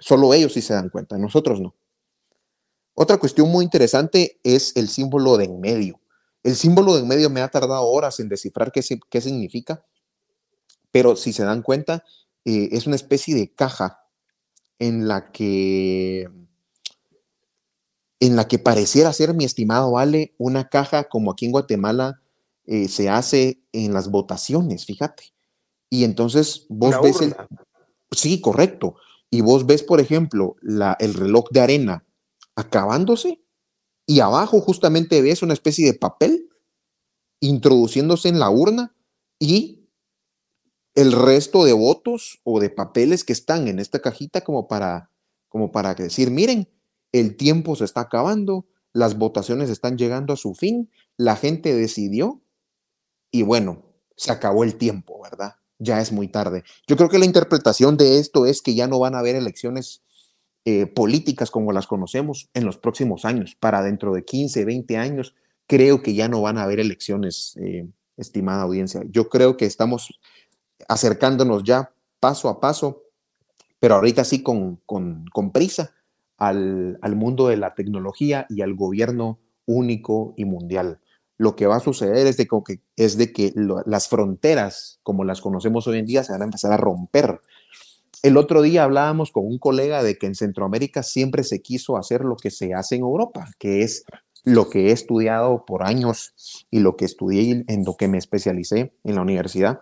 Solo 0.01 0.35
ellos 0.35 0.55
sí 0.55 0.63
se 0.63 0.75
dan 0.75 0.89
cuenta, 0.89 1.17
nosotros 1.17 1.61
no. 1.61 1.77
Otra 2.95 3.19
cuestión 3.19 3.49
muy 3.53 3.65
interesante 3.65 4.41
es 4.43 4.75
el 4.75 4.89
símbolo 4.89 5.37
de 5.37 5.45
en 5.45 5.61
medio. 5.61 6.01
El 6.45 6.55
símbolo 6.55 6.95
de 6.95 7.01
en 7.01 7.09
medio 7.09 7.31
me 7.31 7.41
ha 7.41 7.49
tardado 7.49 7.87
horas 7.87 8.21
en 8.21 8.29
descifrar 8.29 8.71
qué, 8.71 8.83
qué 9.11 9.21
significa, 9.21 9.85
pero 10.93 11.17
si 11.17 11.33
se 11.33 11.43
dan 11.43 11.63
cuenta, 11.63 12.05
eh, 12.45 12.69
es 12.73 12.87
una 12.87 12.97
especie 12.97 13.35
de 13.35 13.53
caja 13.53 14.05
en 14.79 15.09
la 15.09 15.33
que 15.33 16.29
en 18.21 18.37
la 18.37 18.47
que 18.47 18.59
pareciera 18.59 19.13
ser, 19.13 19.35
mi 19.35 19.45
estimado 19.45 19.93
Vale, 19.93 20.35
una 20.39 20.69
caja 20.69 21.05
como 21.05 21.33
aquí 21.33 21.47
en 21.47 21.53
Guatemala 21.53 22.21
eh, 22.67 22.89
se 22.89 23.11
hace 23.11 23.61
en 23.73 23.93
las 23.93 24.11
votaciones, 24.11 24.87
fíjate. 24.87 25.35
Y 25.91 26.05
entonces 26.05 26.67
vos 26.69 26.95
ves 27.03 27.21
el... 27.21 27.37
Sí, 28.11 28.41
correcto. 28.41 28.97
Y 29.29 29.43
vos 29.43 29.67
ves, 29.67 29.83
por 29.83 30.01
ejemplo, 30.01 30.57
la, 30.63 30.97
el 31.01 31.13
reloj 31.13 31.51
de 31.51 31.61
arena 31.61 32.05
acabándose 32.57 33.44
y 34.07 34.21
abajo 34.21 34.61
justamente 34.61 35.23
ves 35.23 35.43
una 35.43 35.55
especie 35.55 35.87
de 35.87 35.99
papel 35.99 36.51
introduciéndose 37.41 38.29
en 38.29 38.39
la 38.39 38.51
urna 38.51 38.95
y 39.39 39.89
el 40.95 41.13
resto 41.13 41.65
de 41.65 41.73
votos 41.73 42.41
o 42.45 42.61
de 42.61 42.71
papeles 42.71 43.25
que 43.25 43.33
están 43.33 43.69
en 43.69 43.79
esta 43.79 44.01
cajita 44.01 44.43
como 44.43 44.69
para, 44.69 45.11
como 45.49 45.73
para 45.73 45.95
decir, 45.95 46.31
miren, 46.31 46.69
el 47.13 47.37
tiempo 47.37 47.77
se 47.77 47.85
está 47.85 48.03
acabando, 48.03 48.67
las 48.93 49.19
votaciones 49.19 49.71
están 49.71 49.99
llegando 49.99 50.33
a 50.33 50.37
su 50.37 50.55
fin, 50.55 50.91
la 51.17 51.37
gente 51.37 51.75
decidió 51.75 52.43
y 53.31 53.43
bueno, 53.43 53.83
se 54.17 54.31
acabó 54.31 54.63
el 54.63 54.77
tiempo, 54.77 55.21
¿verdad? 55.21 55.57
Ya 55.79 56.01
es 56.01 56.13
muy 56.13 56.29
tarde. 56.29 56.63
Yo 56.87 56.97
creo 56.97 57.09
que 57.09 57.19
la 57.19 57.25
interpretación 57.25 57.97
de 57.97 58.21
esto 58.21 58.47
es 58.47 58.63
que 58.63 58.77
ya 58.77 58.87
no 58.87 59.01
van 59.01 59.17
a 59.17 59.19
haber 59.19 59.35
elecciones 59.35 60.04
eh, 60.65 60.87
políticas 60.87 61.51
como 61.51 61.73
las 61.73 61.87
conocemos 61.87 62.49
en 62.55 62.65
los 62.65 62.79
próximos 62.79 63.25
años. 63.25 63.57
Para 63.59 63.83
dentro 63.83 64.15
de 64.15 64.25
15, 64.25 64.65
20 64.65 64.97
años, 64.97 65.35
creo 65.67 66.03
que 66.03 66.15
ya 66.15 66.29
no 66.29 66.43
van 66.43 66.59
a 66.59 66.63
haber 66.65 66.81
elecciones, 66.81 67.57
eh, 67.61 67.87
estimada 68.17 68.63
audiencia. 68.63 69.03
Yo 69.11 69.29
creo 69.29 69.57
que 69.57 69.67
estamos 69.67 70.19
acercándonos 70.89 71.65
ya 71.65 71.93
paso 72.21 72.49
a 72.49 72.61
paso, 72.61 73.03
pero 73.79 73.97
ahorita 73.97 74.25
sí 74.25 74.43
con, 74.43 74.77
con, 74.87 75.53
prisa 75.53 75.95
al, 76.39 76.99
al 77.03 77.17
mundo 77.17 77.49
de 77.49 77.57
la 77.57 77.75
tecnología 77.75 78.47
y 78.49 78.63
al 78.63 78.75
gobierno 78.75 79.39
único 79.67 80.35
y 80.37 80.45
mundial 80.45 81.01
lo 81.37 81.57
que 81.57 81.67
va 81.67 81.77
a 81.77 81.81
suceder 81.81 82.27
es 82.27 82.37
de 82.37 82.47
que, 82.47 82.81
es 82.97 83.17
de 83.17 83.33
que 83.33 83.53
las 83.87 84.09
fronteras, 84.09 85.01
como 85.03 85.25
las 85.25 85.41
conocemos 85.41 85.87
hoy 85.87 85.99
en 85.99 86.07
día, 86.07 86.23
se 86.23 86.33
van 86.33 86.43
a 86.43 86.47
empezar 86.47 86.73
a 86.73 86.77
romper. 86.77 87.41
El 88.25 88.39
otro 88.39 88.63
día 88.63 88.85
hablábamos 88.85 89.31
con 89.31 89.45
un 89.45 89.59
colega 89.59 90.03
de 90.03 90.17
que 90.17 90.25
en 90.25 90.35
Centroamérica 90.35 91.03
siempre 91.03 91.45
se 91.45 91.61
quiso 91.61 91.99
hacer 91.99 92.23
lo 92.23 92.37
que 92.37 92.51
se 92.51 92.73
hace 92.73 92.95
en 92.95 93.03
Europa, 93.03 93.51
que 93.59 93.83
es 93.83 94.07
lo 94.45 94.71
que 94.71 94.89
he 94.89 94.93
estudiado 94.93 95.67
por 95.67 95.83
años 95.83 96.33
y 96.71 96.79
lo 96.79 96.97
que 96.97 97.05
estudié 97.05 97.67
en 97.69 97.85
lo 97.85 97.99
que 97.99 98.09
me 98.09 98.17
especialicé 98.17 98.95
en 99.05 99.15
la 99.17 99.21
universidad 99.21 99.81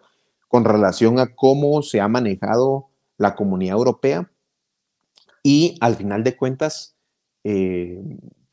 con 0.48 0.64
relación 0.64 1.20
a 1.20 1.36
cómo 1.36 1.82
se 1.82 2.00
ha 2.00 2.08
manejado 2.08 2.88
la 3.16 3.36
comunidad 3.36 3.76
europea. 3.76 4.28
Y 5.44 5.76
al 5.80 5.94
final 5.94 6.24
de 6.24 6.36
cuentas, 6.36 6.96
eh, 7.44 8.02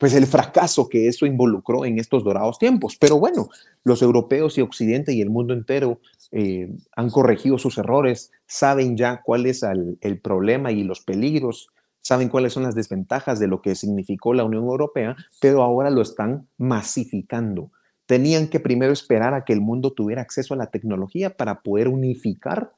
pues 0.00 0.14
el 0.14 0.26
fracaso 0.26 0.88
que 0.88 1.08
eso 1.08 1.26
involucró 1.26 1.84
en 1.84 1.98
estos 1.98 2.24
dorados 2.24 2.58
tiempos. 2.58 2.96
Pero 2.98 3.18
bueno, 3.18 3.50
los 3.84 4.00
europeos 4.00 4.56
y 4.56 4.62
Occidente 4.62 5.12
y 5.12 5.20
el 5.20 5.28
mundo 5.28 5.52
entero 5.52 6.00
eh, 6.32 6.74
han 6.96 7.10
corregido 7.10 7.58
sus 7.58 7.76
errores, 7.76 8.32
saben 8.46 8.96
ya 8.96 9.20
cuál 9.22 9.44
es 9.44 9.62
el, 9.62 10.20
problema 10.22 10.72
y 10.72 10.84
los 10.84 11.02
peligros, 11.02 11.68
saben 12.00 12.30
cuáles 12.30 12.54
son 12.54 12.62
las 12.62 12.74
desventajas 12.74 13.38
de 13.38 13.46
lo 13.46 13.60
que 13.60 13.74
significó 13.74 14.32
la 14.32 14.44
Unión 14.44 14.64
Europea, 14.64 15.16
pero 15.38 15.62
ahora 15.62 15.90
lo 15.90 16.00
están 16.00 16.48
masificando. 16.56 17.70
Tenían 18.06 18.48
que 18.48 18.58
primero 18.58 18.94
esperar 18.94 19.34
a 19.34 19.44
que 19.44 19.52
el 19.52 19.60
mundo 19.60 19.92
tuviera 19.92 20.22
acceso 20.22 20.54
a 20.54 20.56
la 20.56 20.70
tecnología 20.70 21.36
para 21.36 21.60
poder 21.60 21.88
unificar 21.88 22.72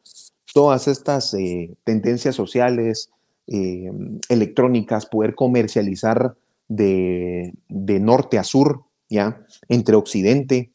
todas 0.52 0.88
estas 0.88 1.33
eh, 1.35 1.71
tendencias 1.85 2.35
sociales, 2.35 3.11
eh, 3.47 3.93
electrónicas, 4.29 5.07
poder 5.07 5.37
comercializar 5.37 6.35
de, 6.76 7.55
de, 7.69 8.00
norte 8.00 8.38
a 8.38 8.45
sur, 8.45 8.85
¿ya? 9.09 9.45
Entre 9.69 9.95
Occidente 9.95 10.73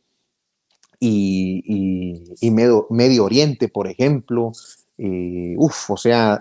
y, 1.00 2.36
y, 2.39 2.51
medio, 2.51 2.88
medio, 2.89 3.25
Oriente, 3.25 3.68
por 3.68 3.88
ejemplo. 3.88 4.51
Eh, 4.98 5.56
uf, 5.58 5.92
o 5.92 5.98
sea, 5.98 6.39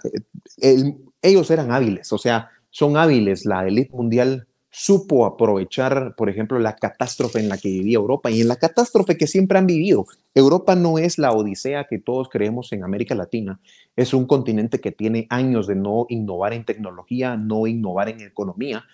el, 0.58 0.96
ellos 1.22 1.50
eran 1.50 1.72
hábiles, 1.72 2.12
o 2.12 2.18
sea, 2.18 2.50
son 2.70 2.96
hábiles. 2.96 3.46
La 3.46 3.66
élite 3.66 3.94
mundial 3.94 4.46
supo 4.78 5.24
aprovechar, 5.24 6.14
por 6.16 6.28
ejemplo, 6.28 6.58
la 6.58 6.76
catástrofe 6.76 7.40
en 7.40 7.48
la 7.48 7.56
que 7.56 7.70
vivía 7.70 7.96
Europa 7.96 8.30
y 8.30 8.42
en 8.42 8.48
la 8.48 8.56
catástrofe 8.56 9.16
que 9.16 9.26
siempre 9.26 9.58
han 9.58 9.66
vivido. 9.66 10.04
Europa 10.34 10.74
no 10.76 10.98
es 10.98 11.16
la 11.16 11.32
odisea 11.32 11.86
que 11.88 11.98
todos 11.98 12.28
creemos 12.28 12.70
en 12.74 12.84
América 12.84 13.14
Latina, 13.14 13.58
es 13.96 14.12
un 14.12 14.26
continente 14.26 14.78
que 14.78 14.92
tiene 14.92 15.26
años 15.30 15.66
de 15.66 15.76
no 15.76 16.04
innovar 16.10 16.52
en 16.52 16.66
tecnología, 16.66 17.38
no 17.38 17.66
innovar 17.66 18.10
en 18.10 18.20
economía, 18.20 18.84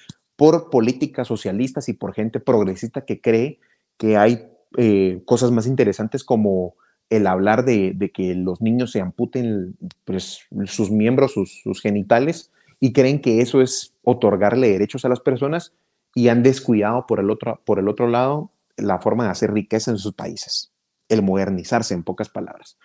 por 0.43 0.71
políticas 0.71 1.29
socialistas 1.29 1.89
y 1.89 1.93
por 1.93 2.15
gente 2.15 2.41
progresista 2.41 3.05
que 3.05 3.21
cree 3.21 3.61
que 3.97 4.17
hay 4.17 4.49
eh, 4.77 5.23
cosas 5.25 5.53
más 5.53 5.69
interesantes 5.69 6.25
como 6.25 6.75
el 7.11 7.29
hablar 7.29 7.65
de, 7.65 8.11
que 8.13 8.35
los 8.35 8.61
niños 8.61 8.91
se 8.91 9.01
amputen 9.01 9.77
pues, 10.05 10.41
sus 10.65 10.91
miembros, 10.91 11.35
sus, 11.35 11.61
sus 11.63 11.81
genitales, 11.81 12.51
y 12.81 12.93
creen 12.93 13.21
que 13.21 13.41
eso 13.41 13.63
es 13.63 13.95
otorgarle 14.03 14.69
derechos 14.69 15.05
a 15.05 15.09
las 15.09 15.21
personas 15.21 15.75
y 16.13 16.27
han 16.27 16.43
descuidado 16.43 17.07
por 17.07 17.21
el 17.21 17.31
otro, 17.31 17.61
por 17.65 17.79
el 17.79 17.87
otro 17.87 18.09
lado 18.09 18.51
la 18.77 18.99
forma 18.99 19.23
de 19.23 19.31
hacer 19.31 19.53
riqueza 19.53 19.93
en 19.93 19.99
sus 19.99 20.15
países, 20.15 20.73
el 21.09 21.23
modernizarse 21.23 21.95
en 21.95 22.03
pocas 22.03 22.31
palabras. 22.31 22.79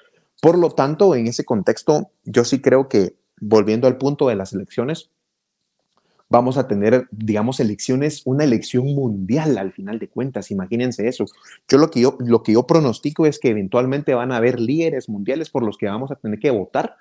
Por 0.44 0.60
lo 0.60 0.70
tanto, 0.70 1.16
en 1.16 1.26
ese 1.26 1.44
contexto, 1.44 2.12
yo 2.24 2.46
sí 2.46 2.62
creo 2.62 2.88
que, 2.88 3.16
volviendo 3.42 3.88
al 3.88 3.98
punto 3.98 4.28
de 4.28 4.36
las 4.36 4.54
elecciones, 4.54 5.10
vamos 6.30 6.58
a 6.58 6.68
tener, 6.68 7.08
digamos, 7.12 7.60
elecciones, 7.60 8.22
una 8.26 8.44
elección 8.44 8.86
mundial 8.86 9.58
al 9.58 9.72
final 9.72 10.00
de 10.00 10.10
cuentas, 10.10 10.52
imagínense 10.52 11.08
eso. 11.08 11.26
Yo 11.68 11.78
lo 11.78 11.90
que 11.90 12.02
yo, 12.02 12.18
lo 12.20 12.44
que 12.44 12.54
yo 12.54 12.68
pronostico 12.68 13.26
es 13.26 13.40
que 13.40 13.50
eventualmente 13.50 14.14
van 14.14 14.32
a 14.32 14.38
haber 14.38 14.60
líderes 14.60 15.10
mundiales 15.10 15.50
por 15.50 15.64
los 15.64 15.78
que 15.78 15.88
vamos 15.88 16.12
a 16.12 16.16
tener 16.16 16.40
que 16.40 16.52
votar 16.52 16.96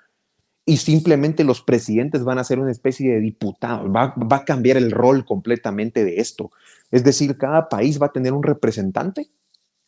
y 0.65 0.77
simplemente 0.77 1.45
los 1.45 1.61
presidentes 1.61 2.25
van 2.25 2.39
a 2.39 2.43
ser 2.43 2.59
una 2.59 2.71
especie 2.71 3.13
de 3.13 3.19
diputados, 3.21 3.89
va, 3.89 4.13
va, 4.15 4.37
a 4.37 4.45
cambiar 4.45 4.75
el 4.75 4.91
rol 4.91 5.23
completamente 5.23 6.03
de 6.03 6.17
esto. 6.17 6.51
Es 6.91 7.05
decir, 7.05 7.37
cada 7.37 7.69
país 7.69 8.01
va 8.01 8.07
a 8.07 8.11
tener 8.11 8.33
un 8.33 8.43
representante, 8.43 9.29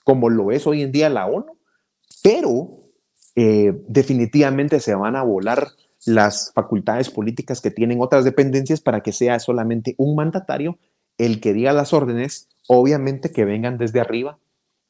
como 0.06 0.30
lo 0.30 0.52
es 0.52 0.66
hoy 0.68 0.82
en 0.82 0.94
día 0.94 1.10
la 1.10 1.28
ONU, 1.28 1.58
pero 2.24 2.80
eh, 3.36 3.74
definitivamente 3.88 4.80
se 4.80 4.96
van 4.96 5.16
a 5.16 5.24
volar 5.24 5.68
las 6.06 6.52
facultades 6.54 7.10
políticas 7.10 7.62
que 7.62 7.72
tienen 7.72 8.02
otras 8.02 8.24
dependencias 8.26 8.82
para 8.82 9.02
que 9.02 9.12
sea 9.12 9.40
solamente 9.40 9.96
un 9.98 10.16
mandatario 10.16 10.78
el 11.18 11.42
que 11.42 11.54
diga 11.54 11.74
las 11.74 11.94
órdenes, 11.94 12.48
obviamente 12.68 13.32
que 13.32 13.46
vengan 13.46 13.78
desde 13.78 14.00
arriba 14.00 14.40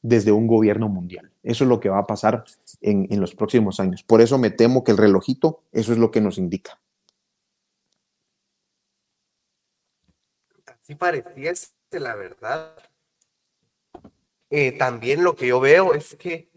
desde 0.02 0.32
un 0.32 0.46
gobierno 0.46 0.88
mundial. 0.88 1.30
Eso 1.42 1.64
es 1.64 1.68
lo 1.68 1.80
que 1.80 1.88
va 1.88 1.98
a 1.98 2.06
pasar 2.06 2.44
en, 2.80 3.06
en, 3.10 3.20
los 3.20 3.34
próximos 3.34 3.80
años. 3.80 4.02
Por 4.02 4.20
eso 4.20 4.38
me 4.38 4.50
temo 4.50 4.82
que 4.84 4.92
el 4.92 4.98
relojito, 4.98 5.62
eso 5.72 5.92
es 5.92 5.98
lo 5.98 6.10
que 6.10 6.20
nos 6.20 6.38
indica. 6.38 6.80
Así 10.66 10.94
pareciese, 10.94 11.72
la 11.92 12.14
verdad. 12.14 12.74
Eh, 14.48 14.72
también 14.72 15.22
lo 15.22 15.36
que 15.36 15.46
yo 15.46 15.60
veo 15.60 15.94
es 15.94 16.16
que, 16.16 16.50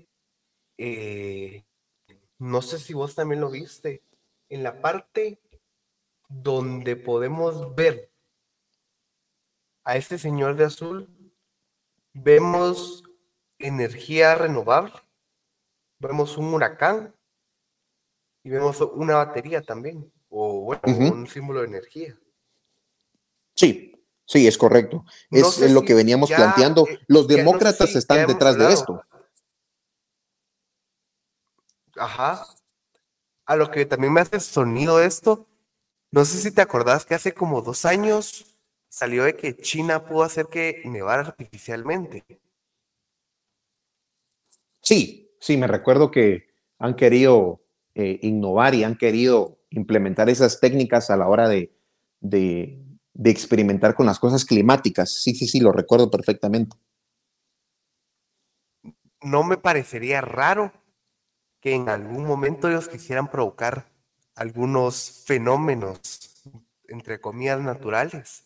eh, 0.78 1.64
no 2.40 2.62
sé 2.62 2.80
si 2.80 2.94
vos 2.94 3.14
también 3.14 3.42
lo 3.42 3.52
viste, 3.52 4.02
en 4.54 4.62
la 4.62 4.80
parte 4.80 5.42
donde 6.30 6.96
podemos 6.96 7.74
ver 7.74 8.12
a 9.84 9.98
este 9.98 10.20
señor 10.20 10.56
de 10.56 10.66
azul, 10.66 11.10
vemos 12.14 13.04
energía 13.58 14.36
renovable, 14.36 14.94
vemos 15.98 16.38
un 16.38 16.54
huracán 16.54 17.16
y 18.44 18.52
vemos 18.52 18.80
una 18.82 19.16
batería 19.16 19.64
también, 19.64 20.12
o 20.30 20.62
bueno, 20.62 20.82
uh 20.86 20.92
-huh. 20.92 21.12
un 21.12 21.28
símbolo 21.28 21.62
de 21.62 21.68
energía. 21.68 22.20
Sí, 23.56 23.92
sí, 24.26 24.48
es 24.48 24.58
correcto. 24.58 25.04
No 25.32 25.40
es, 25.40 25.72
lo 25.72 25.80
si 25.80 25.86
que 25.86 25.96
veníamos 25.96 26.30
ya, 26.30 26.38
planteando. 26.38 26.86
Los 27.08 27.28
demócratas 27.28 27.80
no 27.80 27.86
sé 27.88 27.92
si 27.94 27.98
están 27.98 28.28
detrás 28.28 28.58
de 28.58 28.72
esto. 28.72 29.02
Ajá. 31.96 32.46
A 33.46 33.56
lo 33.56 33.72
que 33.72 33.86
también 33.86 34.14
me 34.14 34.22
hace 34.22 34.40
sonido 34.40 35.02
esto, 35.02 35.48
no 36.12 36.26
sé 36.26 36.38
si 36.38 36.52
te 36.52 36.62
acordás 36.62 37.06
que 37.06 37.16
hace 37.16 37.34
como 37.34 37.62
dos 37.62 37.86
años 37.86 38.56
salió 38.88 39.24
de 39.24 39.36
que 39.36 39.58
China 39.58 40.06
pudo 40.06 40.24
hacer 40.24 40.46
que 40.46 40.84
nevara 40.86 41.24
artificialmente. 41.24 42.24
Sí, 44.82 45.36
sí, 45.40 45.58
me 45.58 45.66
recuerdo 45.66 46.12
que 46.12 46.48
han 46.78 46.96
querido 46.96 47.64
eh, 47.96 48.20
innovar 48.22 48.76
y 48.76 48.84
han 48.84 48.96
querido 48.96 49.58
implementar 49.72 50.30
esas 50.30 50.60
técnicas 50.60 51.10
a 51.10 51.18
la 51.18 51.28
hora 51.28 51.50
de, 51.50 51.76
de, 52.20 52.80
de, 53.14 53.30
experimentar 53.32 53.96
con 53.96 54.06
las 54.06 54.20
cosas 54.20 54.46
climáticas. 54.46 55.24
Sí, 55.24 55.34
sí, 55.34 55.48
sí, 55.48 55.60
lo 55.60 55.72
recuerdo 55.72 56.12
perfectamente. 56.12 56.78
No 59.22 59.44
me 59.44 59.58
parecería 59.58 60.22
raro 60.22 60.72
que 61.64 61.74
en 61.74 61.88
algún 61.88 62.26
momento 62.26 62.68
ellos 62.68 62.90
quisieran 62.90 63.32
provocar 63.32 63.86
algunos 64.36 65.24
fenómenos, 65.26 66.02
entre 66.90 67.22
comillas, 67.22 67.62
naturales. 67.62 68.44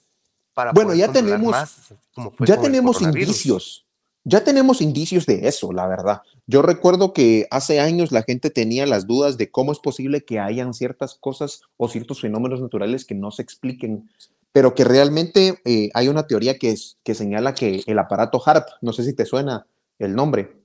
Para 0.53 0.71
bueno, 0.71 0.93
ya 0.93 1.11
tenemos, 1.11 1.49
más, 1.49 1.93
ya 2.39 2.61
tenemos 2.61 3.01
indicios 3.01 3.87
ya 4.29 4.43
tenemos 4.43 4.81
indicios 4.81 5.25
de 5.25 5.47
eso, 5.47 5.71
la 5.71 5.87
verdad. 5.87 6.21
Yo 6.47 6.61
recuerdo 6.61 7.13
que 7.13 7.47
hace 7.49 7.79
años 7.79 8.11
la 8.11 8.23
gente 8.23 8.49
tenía 8.49 8.85
las 8.85 9.07
dudas 9.07 9.37
de 9.37 9.49
cómo 9.49 9.71
es 9.71 9.79
posible 9.79 10.25
que 10.25 10.37
hayan 10.37 10.73
ciertas 10.73 11.15
cosas 11.15 11.61
o 11.77 11.87
ciertos 11.87 12.19
fenómenos 12.19 12.59
naturales 12.59 13.05
que 13.05 13.15
no 13.15 13.31
se 13.31 13.41
expliquen, 13.41 14.09
pero 14.51 14.75
que 14.75 14.83
realmente 14.83 15.61
eh, 15.63 15.89
hay 15.93 16.09
una 16.09 16.27
teoría 16.27 16.57
que, 16.59 16.71
es, 16.71 16.97
que 17.03 17.15
señala 17.15 17.53
que 17.53 17.83
el 17.87 17.97
aparato 17.99 18.41
HARP, 18.45 18.67
no 18.81 18.91
sé 18.91 19.05
si 19.05 19.13
te 19.13 19.25
suena 19.25 19.65
el 19.97 20.13
nombre, 20.13 20.57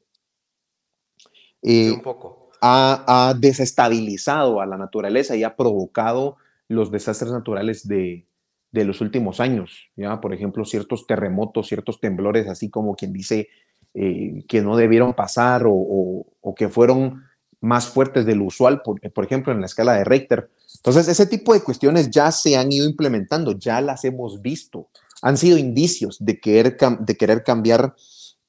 eh, 1.63 1.87
sí, 1.87 1.91
un 1.91 2.03
poco. 2.03 2.42
Ha, 2.65 3.35
desestabilizado 3.39 4.61
a 4.61 4.67
la 4.67 4.79
naturaleza 4.79 5.35
y 5.35 5.43
ha 5.43 5.57
provocado 5.57 6.37
los 6.69 6.93
desastres 6.93 7.33
naturales 7.33 7.89
de, 7.89 8.25
de 8.73 8.85
los 8.85 9.01
últimos 9.01 9.41
años, 9.41 9.91
¿ya? 9.97 10.21
Por 10.21 10.33
ejemplo, 10.33 10.65
ciertos 10.65 11.07
terremotos, 11.07 11.69
ciertos 11.69 12.01
temblores, 12.01 12.49
así 12.49 12.71
como 12.71 12.97
quien 12.97 13.13
dice 13.13 13.49
eh, 13.95 14.45
que 14.49 14.63
no 14.63 14.77
debieron 14.77 15.13
pasar 15.13 15.65
o, 15.67 16.27
que 16.57 16.71
fueron 16.71 17.25
más 17.61 17.89
fuertes 17.89 18.25
de 18.25 18.35
lo 18.35 18.45
usual, 18.45 18.81
por, 18.83 18.99
por, 19.13 19.25
ejemplo, 19.25 19.53
en 19.53 19.61
la 19.61 19.67
escala 19.67 19.93
de 19.93 20.05
Richter. 20.05 20.51
Entonces, 20.77 21.09
ese 21.09 21.27
tipo 21.27 21.53
de 21.53 21.63
cuestiones 21.63 22.11
ya 22.11 22.33
se 22.33 22.57
han 22.57 22.73
ido 22.73 22.87
implementando, 22.87 23.53
ya 23.59 23.81
las 23.81 24.05
hemos 24.05 24.41
visto. 24.41 24.89
Han 25.21 25.37
sido 25.37 25.59
indicios 25.59 26.17
de 26.25 26.41
querer, 26.41 26.77
de 27.01 27.17
querer 27.17 27.45
cambiar 27.45 27.95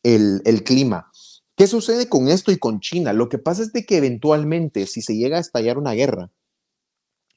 el 0.01 0.63
clima. 0.63 1.11
¿Qué 1.55 1.67
sucede 1.67 2.09
con 2.09 2.27
esto 2.27 2.51
y 2.51 2.57
con 2.57 2.79
China? 2.79 3.13
Lo 3.13 3.29
que 3.29 3.37
pasa 3.37 3.61
es 3.61 3.73
de 3.73 3.85
que 3.85 3.97
eventualmente, 3.97 4.87
si 4.87 5.01
se 5.01 5.15
llega 5.15 5.37
a 5.37 5.41
estallar 5.41 5.77
una 5.77 5.91
guerra, 5.93 6.31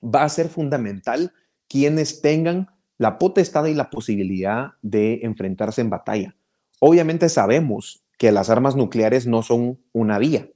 va 0.02 0.22
a 0.22 0.28
ser 0.28 0.48
fundamental 0.48 1.32
quienes 1.68 2.22
tengan 2.22 2.68
la 2.98 3.18
potestad 3.18 3.66
y 3.66 3.74
la 3.74 3.90
posibilidad 3.90 4.72
de 4.80 5.20
enfrentarse 5.22 5.82
en 5.82 5.90
batalla. 5.90 6.34
Obviamente 6.80 7.28
sabemos 7.28 8.02
que 8.16 8.32
las 8.32 8.48
armas 8.48 8.74
nucleares 8.74 9.26
no 9.26 9.42
son 9.42 9.78
una 9.92 10.18
vía. 10.18 10.48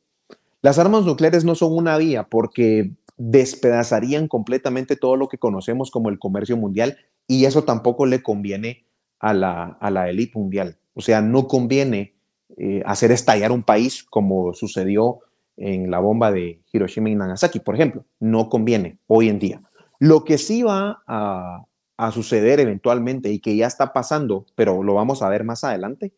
Las 0.63 0.79
armas 0.79 1.05
nucleares 1.05 1.45
no 1.45 1.55
son 1.55 1.77
una 1.77 1.99
vía 1.99 2.29
porque 2.29 2.93
despedazarían 3.19 4.29
completamente 4.29 4.97
todo 4.97 5.17
lo 5.17 5.29
que 5.29 5.39
conocemos 5.39 5.91
como 5.91 6.09
el 6.09 6.19
comercio 6.19 6.57
mundial 6.57 6.97
y 7.27 7.45
eso 7.45 7.65
tampoco 7.65 8.07
le 8.07 8.23
conviene 8.23 8.87
a 9.19 9.35
la, 9.35 9.65
a 9.65 9.91
la 9.91 10.09
élite 10.09 10.39
mundial. 10.39 10.79
O 10.95 11.03
sea, 11.03 11.21
no 11.21 11.47
conviene 11.47 12.15
eh, 12.63 12.83
hacer 12.85 13.11
estallar 13.11 13.53
un 13.53 13.63
país 13.63 14.05
como 14.05 14.53
sucedió 14.53 15.21
en 15.57 15.91
la 15.91 15.99
bomba 15.99 16.31
de 16.31 16.61
Hiroshima 16.71 17.09
y 17.09 17.15
Nagasaki, 17.15 17.59
por 17.59 17.75
ejemplo. 17.75 18.05
No 18.19 18.51
conviene 18.51 18.99
hoy 19.07 19.31
en 19.31 19.39
día. 19.39 19.63
Lo 19.99 20.25
que 20.25 20.37
sí 20.37 20.63
va 20.63 21.03
a, 21.07 21.65
suceder 22.13 22.61
eventualmente 22.61 23.31
y 23.31 23.39
que 23.39 23.57
ya 23.57 23.67
está 23.67 23.95
pasando, 23.95 24.45
pero 24.57 24.83
lo 24.83 24.93
vamos 24.93 25.23
a 25.23 25.31
ver 25.31 25.43
más 25.43 25.65
adelante, 25.65 26.13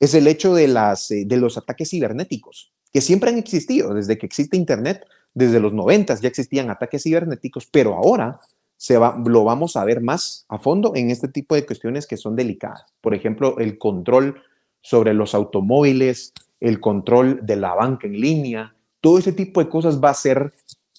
es 0.00 0.14
el 0.14 0.26
hecho 0.28 0.54
de, 0.54 0.64
eh, 0.64 1.36
los 1.36 1.58
ataques 1.58 1.90
cibernéticos, 1.90 2.72
que 2.90 3.02
siempre 3.02 3.28
han 3.28 3.36
existido, 3.36 3.92
desde 3.92 4.16
que 4.16 4.24
existe 4.24 4.56
Internet, 4.56 5.04
desde 5.34 5.60
los 5.60 5.74
noventas 5.74 6.22
ya 6.22 6.28
existían 6.28 6.70
ataques 6.70 7.02
cibernéticos, 7.02 7.66
pero 7.66 7.94
ahora 7.94 8.40
se 8.78 8.96
va, 8.96 9.18
lo 9.26 9.44
vamos 9.44 9.76
a 9.76 9.84
ver 9.84 10.00
más 10.00 10.46
a 10.48 10.58
fondo 10.58 10.92
en 10.94 11.10
este 11.10 11.28
tipo 11.28 11.54
de 11.54 11.66
cuestiones 11.66 12.06
que 12.06 12.16
son 12.16 12.34
delicadas. 12.34 12.86
Por 13.02 13.14
ejemplo, 13.14 13.58
el 13.58 13.76
control 13.76 14.42
sobre 14.82 15.14
los 15.14 15.34
automóviles, 15.34 16.32
el 16.60 16.80
control 16.80 17.40
de 17.42 17.56
la 17.56 17.74
banca 17.74 18.06
en 18.06 18.20
línea, 18.20 18.74
todo 19.00 19.18
ese 19.18 19.32
tipo 19.32 19.62
de 19.62 19.68
cosas 19.68 20.02
va 20.02 20.10
a 20.10 20.14
ser 20.14 20.52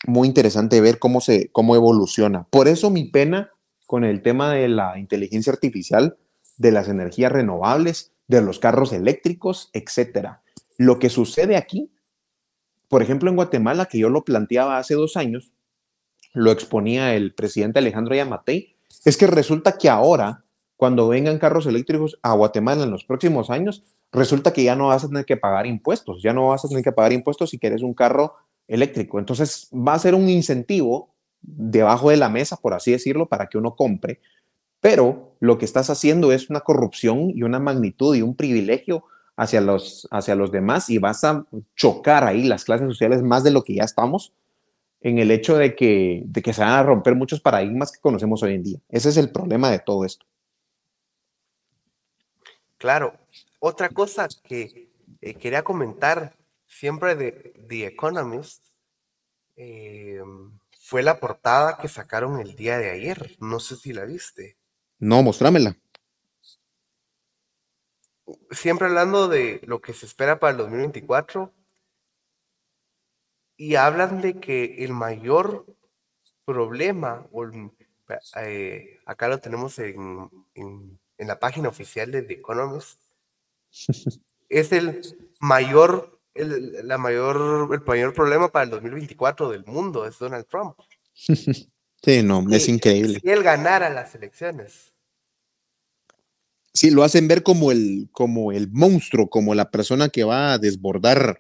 muy 0.06 0.28
interesante 0.28 0.82
ver 0.82 1.00
cómo 1.00 1.22
se 1.22 1.50
cómo 1.52 1.76
evoluciona. 1.76 2.46
Por 2.50 2.68
eso 2.68 2.90
mi 2.90 3.06
pena 3.06 3.52
con 3.86 4.04
el 4.04 4.22
tema 4.22 4.52
de 4.54 4.68
la 4.68 4.98
inteligencia 4.98 5.54
artificial, 5.54 6.18
de 6.58 6.72
las 6.72 6.90
energías 6.90 7.32
renovables, 7.32 8.12
de 8.28 8.42
los 8.42 8.60
carros 8.60 8.94
eléctricos, 8.94 9.70
etcétera. 9.74 10.42
Lo 10.78 11.00
que 11.00 11.10
sucede 11.10 11.56
aquí, 11.56 11.92
por 12.88 13.02
ejemplo, 13.02 13.30
en 13.30 13.36
Guatemala, 13.36 13.86
que 13.86 14.00
yo 14.00 14.10
lo 14.10 14.24
planteaba 14.24 14.78
hace 14.78 14.96
dos 14.96 15.18
años, 15.18 15.54
lo 16.34 16.52
exponía 16.52 17.16
el 17.16 17.34
presidente 17.34 17.80
Alejandro 17.80 18.16
Yamatei, 18.16 18.76
es 19.06 19.18
que 19.18 19.28
resulta 19.28 19.78
que 19.78 19.90
ahora, 19.90 20.43
cuando 20.84 21.08
vengan 21.08 21.40
carros 21.40 21.66
eléctricos 21.66 22.20
a 22.24 22.34
Guatemala 22.34 22.84
en 22.84 22.92
los 22.92 23.06
próximos 23.06 23.50
años, 23.50 23.86
resulta 24.12 24.52
que 24.52 24.66
ya 24.66 24.76
no 24.76 24.88
vas 24.88 25.06
a 25.06 25.08
tener 25.08 25.24
que 25.24 25.38
pagar 25.38 25.66
impuestos, 25.66 26.22
ya 26.22 26.34
no 26.34 26.50
vas 26.50 26.66
a 26.66 26.68
tener 26.68 26.84
que 26.84 26.92
pagar 26.92 27.14
impuestos 27.14 27.52
si 27.52 27.58
quieres 27.58 27.84
un 27.84 27.94
carro 27.94 28.36
eléctrico. 28.68 29.18
Entonces 29.18 29.70
va 29.72 29.94
a 29.94 30.00
ser 30.00 30.14
un 30.14 30.28
incentivo 30.28 31.16
debajo 31.42 32.10
de 32.10 32.18
la 32.18 32.28
mesa, 32.28 32.58
por 32.58 32.74
así 32.74 32.92
decirlo, 32.92 33.30
para 33.30 33.48
que 33.48 33.58
uno 33.58 33.78
compre. 33.78 34.20
Pero 34.82 35.38
lo 35.40 35.58
que 35.58 35.64
estás 35.64 35.90
haciendo 35.90 36.34
es 36.34 36.50
una 36.50 36.60
corrupción 36.60 37.32
y 37.34 37.44
una 37.44 37.60
magnitud 37.60 38.14
y 38.14 38.22
un 38.22 38.36
privilegio 38.36 39.06
hacia 39.38 39.62
los, 39.62 40.06
hacia 40.12 40.36
los 40.36 40.52
demás 40.52 40.90
y 40.90 40.98
vas 40.98 41.24
a 41.24 41.46
chocar 41.78 42.26
ahí 42.26 42.44
las 42.44 42.66
clases 42.66 42.90
sociales 42.90 43.24
más 43.24 43.46
de 43.46 43.52
lo 43.52 43.64
que 43.64 43.76
ya 43.76 43.86
estamos 43.86 44.34
en 45.00 45.18
el 45.18 45.32
hecho 45.32 45.56
de 45.56 45.76
que, 45.76 46.24
de 46.26 46.42
que 46.42 46.52
se 46.52 46.60
van 46.60 46.72
a 46.72 46.84
romper 46.84 47.16
muchos 47.16 47.40
paradigmas 47.40 47.90
que 47.90 48.02
conocemos 48.02 48.44
hoy 48.44 48.56
en 48.56 48.64
día. 48.64 48.80
Ese 48.90 49.08
es 49.08 49.16
el 49.16 49.30
problema 49.30 49.72
de 49.72 49.80
todo 49.80 50.04
esto. 50.04 50.26
Claro. 52.84 53.18
Otra 53.60 53.88
cosa 53.88 54.28
que 54.44 54.92
eh, 55.22 55.36
quería 55.36 55.64
comentar 55.64 56.36
siempre 56.68 57.16
de 57.16 57.54
The 57.70 57.86
Economist 57.86 58.62
eh, 59.56 60.22
fue 60.82 61.02
la 61.02 61.18
portada 61.18 61.78
que 61.78 61.88
sacaron 61.88 62.42
el 62.42 62.58
día 62.58 62.78
de 62.78 62.90
ayer. 62.90 63.38
No 63.40 63.62
sé 63.62 63.78
si 63.78 63.94
la 63.94 64.04
viste. 64.04 64.58
No, 65.00 65.24
mostrámela. 65.24 65.78
Siempre 68.52 68.88
hablando 68.88 69.30
de 69.30 69.62
lo 69.64 69.80
que 69.80 69.94
se 69.94 70.06
espera 70.06 70.38
para 70.38 70.52
el 70.52 70.58
2024 70.58 71.54
y 73.56 73.76
hablan 73.76 74.20
de 74.20 74.42
que 74.42 74.84
el 74.84 74.92
mayor 74.92 75.66
problema, 76.44 77.30
eh, 78.42 79.00
acá 79.06 79.30
lo 79.30 79.40
tenemos 79.40 79.80
en, 79.80 80.30
en, 80.54 81.00
la 81.18 81.40
página 81.40 81.70
oficial 81.70 82.12
de 82.12 82.22
The 82.24 82.34
Economist, 82.34 83.00
es 84.50 84.72
el 84.72 85.02
mayor, 85.40 86.20
el, 86.34 86.88
la 86.88 86.98
mayor, 86.98 87.70
el 87.74 87.82
mayor 87.82 88.14
problema 88.14 88.52
para 88.52 88.66
el 88.66 88.72
2024 88.72 89.50
del 89.50 89.66
mundo, 89.66 90.06
es 90.06 90.18
Donald 90.20 90.46
Trump. 90.48 90.78
Sí, 92.06 92.22
no, 92.22 92.46
es 92.52 92.68
increíble. 92.68 93.22
Si 93.24 93.30
él 93.30 93.44
ganara 93.44 93.90
las 93.90 94.14
elecciones. 94.14 94.92
Sí, 96.74 96.92
lo 96.92 97.04
hacen 97.04 97.30
ver 97.30 97.44
como 97.44 97.72
el, 97.72 98.10
como 98.12 98.52
el 98.52 98.70
monstruo, 98.70 99.30
como 99.30 99.56
la 99.56 99.72
persona 99.72 100.10
que 100.10 100.26
va 100.26 100.52
a 100.52 100.58
desbordar 100.58 101.40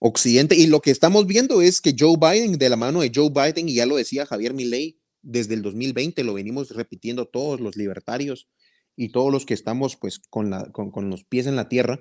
Occidente. 0.00 0.56
Y 0.56 0.66
lo 0.66 0.80
que 0.80 0.90
estamos 0.90 1.26
viendo 1.26 1.62
es 1.62 1.80
que 1.80 1.94
Joe 1.96 2.16
Biden, 2.16 2.58
de 2.58 2.68
la 2.68 2.76
mano 2.76 3.02
de 3.02 3.12
Joe 3.14 3.30
Biden, 3.30 3.68
y 3.68 3.74
ya 3.74 3.86
lo 3.86 3.96
decía 3.96 4.26
Javier 4.26 4.54
Milei, 4.54 4.98
desde 5.22 5.54
el 5.54 5.62
2020 5.62 6.24
lo 6.24 6.34
venimos 6.34 6.70
repitiendo 6.70 7.28
todos 7.28 7.60
los 7.60 7.76
libertarios 7.76 8.48
y 8.96 9.10
todos 9.10 9.32
los 9.32 9.46
que 9.46 9.54
estamos 9.54 9.96
pues 9.96 10.18
con, 10.18 10.50
la, 10.50 10.70
con, 10.72 10.90
con 10.90 11.10
los 11.10 11.24
pies 11.24 11.46
en 11.46 11.56
la 11.56 11.68
tierra, 11.68 12.00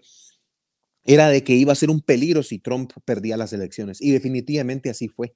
era 1.04 1.30
de 1.30 1.44
que 1.44 1.54
iba 1.54 1.72
a 1.72 1.76
ser 1.76 1.90
un 1.90 2.02
peligro 2.02 2.44
si 2.44 2.60
Trump 2.60 2.92
perdía 3.06 3.38
las 3.38 3.54
elecciones. 3.54 4.02
Y 4.02 4.12
definitivamente 4.12 4.90
así 4.90 5.08
fue. 5.08 5.34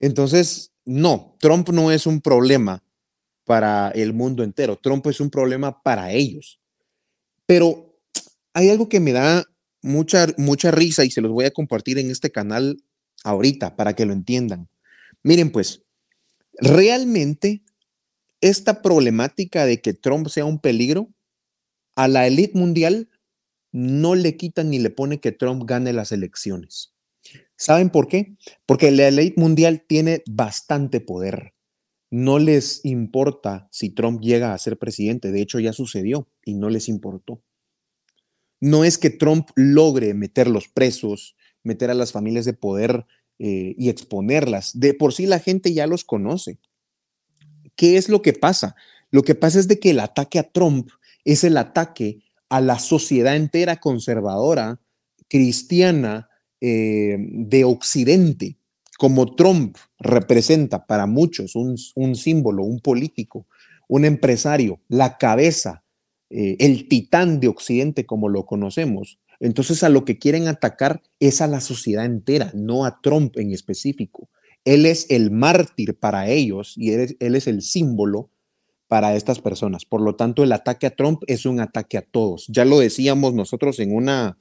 Entonces, 0.00 0.72
no, 0.84 1.36
Trump 1.40 1.68
no 1.70 1.92
es 1.92 2.06
un 2.06 2.20
problema 2.20 2.82
para 3.44 3.90
el 3.90 4.12
mundo 4.12 4.42
entero. 4.42 4.76
Trump 4.76 5.06
es 5.06 5.20
un 5.20 5.30
problema 5.30 5.82
para 5.82 6.12
ellos. 6.12 6.60
Pero 7.46 7.98
hay 8.52 8.70
algo 8.70 8.88
que 8.88 9.00
me 9.00 9.12
da 9.12 9.44
mucha, 9.82 10.26
mucha 10.36 10.70
risa 10.70 11.04
y 11.04 11.10
se 11.10 11.20
los 11.20 11.32
voy 11.32 11.44
a 11.44 11.50
compartir 11.50 11.98
en 11.98 12.10
este 12.10 12.30
canal 12.30 12.82
ahorita 13.24 13.76
para 13.76 13.94
que 13.94 14.06
lo 14.06 14.12
entiendan. 14.12 14.68
Miren, 15.22 15.50
pues, 15.50 15.82
realmente 16.54 17.62
esta 18.40 18.82
problemática 18.82 19.66
de 19.66 19.80
que 19.80 19.94
Trump 19.94 20.28
sea 20.28 20.44
un 20.44 20.60
peligro 20.60 21.08
a 21.96 22.08
la 22.08 22.26
élite 22.26 22.58
mundial 22.58 23.10
no 23.72 24.14
le 24.14 24.36
quita 24.36 24.64
ni 24.64 24.78
le 24.78 24.90
pone 24.90 25.20
que 25.20 25.32
Trump 25.32 25.64
gane 25.66 25.92
las 25.92 26.12
elecciones. 26.12 26.94
¿Saben 27.56 27.90
por 27.90 28.08
qué? 28.08 28.36
Porque 28.66 28.90
la 28.90 29.08
élite 29.08 29.40
mundial 29.40 29.84
tiene 29.86 30.22
bastante 30.26 31.00
poder. 31.00 31.54
No 32.10 32.38
les 32.38 32.84
importa 32.84 33.68
si 33.70 33.90
Trump 33.90 34.22
llega 34.22 34.54
a 34.54 34.58
ser 34.58 34.78
presidente. 34.78 35.32
De 35.32 35.42
hecho, 35.42 35.58
ya 35.58 35.72
sucedió 35.72 36.28
y 36.44 36.54
no 36.54 36.70
les 36.70 36.88
importó 36.88 37.42
no 38.60 38.84
es 38.84 38.98
que 38.98 39.10
Trump 39.10 39.48
logre 39.54 40.14
meter 40.14 40.48
los 40.48 40.68
presos, 40.68 41.36
meter 41.62 41.90
a 41.90 41.94
las 41.94 42.12
familias 42.12 42.44
de 42.44 42.54
poder 42.54 43.06
eh, 43.38 43.74
y 43.78 43.88
exponerlas. 43.88 44.78
De 44.78 44.94
por 44.94 45.14
sí 45.14 45.26
la 45.26 45.38
gente 45.38 45.72
ya 45.72 45.86
los 45.86 46.04
conoce. 46.04 46.58
¿Qué 47.78 47.96
es 47.96 48.08
lo 48.08 48.22
que 48.22 48.32
pasa? 48.32 48.74
Lo 49.12 49.22
que 49.22 49.36
pasa 49.36 49.60
es 49.60 49.68
de 49.68 49.78
que 49.78 49.90
el 49.90 50.00
ataque 50.00 50.40
a 50.40 50.42
Trump 50.42 50.90
es 51.24 51.44
el 51.44 51.56
ataque 51.56 52.18
a 52.48 52.60
la 52.60 52.80
sociedad 52.80 53.36
entera 53.36 53.76
conservadora, 53.76 54.80
cristiana, 55.28 56.28
eh, 56.60 57.16
de 57.20 57.62
Occidente. 57.62 58.56
Como 58.98 59.36
Trump 59.36 59.76
representa 60.00 60.86
para 60.86 61.06
muchos 61.06 61.54
un, 61.54 62.16
símbolo, 62.16 62.64
un 62.64 62.80
político, 62.80 63.46
un 63.86 64.04
empresario, 64.04 64.80
la 64.88 65.16
cabeza 65.16 65.84
eh, 66.30 66.56
el 66.58 66.88
titán 66.88 67.38
de 67.38 67.46
Occidente 67.46 68.06
como 68.06 68.28
lo 68.28 68.44
conocemos. 68.44 69.20
Entonces 69.38 69.84
a 69.84 69.88
lo 69.88 70.04
que 70.04 70.18
quieren 70.18 70.48
atacar 70.48 71.00
es 71.20 71.40
a 71.40 71.46
la 71.46 71.60
sociedad 71.60 72.04
entera, 72.04 72.50
no 72.54 72.84
a 72.84 73.00
Trump 73.00 73.38
en 73.38 73.52
específico. 73.52 74.28
Él 74.68 74.84
es 74.86 75.06
el 75.10 75.30
mártir 75.30 75.98
para 75.98 76.28
ellos 76.28 76.74
y 76.76 76.92
él 76.92 77.34
es, 77.34 77.46
el 77.46 77.62
símbolo 77.62 78.30
para 78.86 79.16
estas 79.16 79.40
personas. 79.40 79.84
Por 79.84 80.00
lo 80.00 80.14
tanto, 80.14 80.42
el 80.42 80.52
ataque 80.52 80.86
a 80.86 80.94
Trump 80.94 81.22
es 81.26 81.46
un 81.46 81.60
ataque 81.60 81.96
a 81.96 82.02
todos. 82.02 82.46
Ya 82.48 82.64
lo 82.64 82.78
decíamos 82.78 83.32
nosotros 83.32 83.78
en 83.78 83.94
una, 83.94 84.38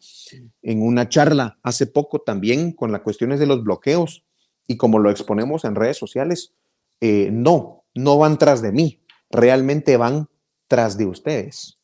en 0.62 0.82
una 0.82 1.08
charla 1.08 1.60
hace 1.64 1.88
poco 1.88 2.20
también 2.20 2.74
con 2.74 2.92
las 2.92 3.02
cuestiones 3.02 3.40
de 3.40 3.48
los 3.48 3.64
bloqueos 3.64 4.26
y 4.68 4.76
como 4.76 5.00
lo 5.00 5.12
exponemos 5.12 5.64
en 5.64 5.76
redes 5.76 5.98
sociales, 5.98 6.54
eh, 7.00 7.30
no, 7.32 7.86
no 7.96 8.18
van 8.18 8.38
tras 8.38 8.62
de 8.62 8.74
mí, 8.74 9.02
realmente 9.30 9.96
van 9.96 10.28
tras 10.68 10.98
de 10.98 11.06
ustedes. 11.06 11.78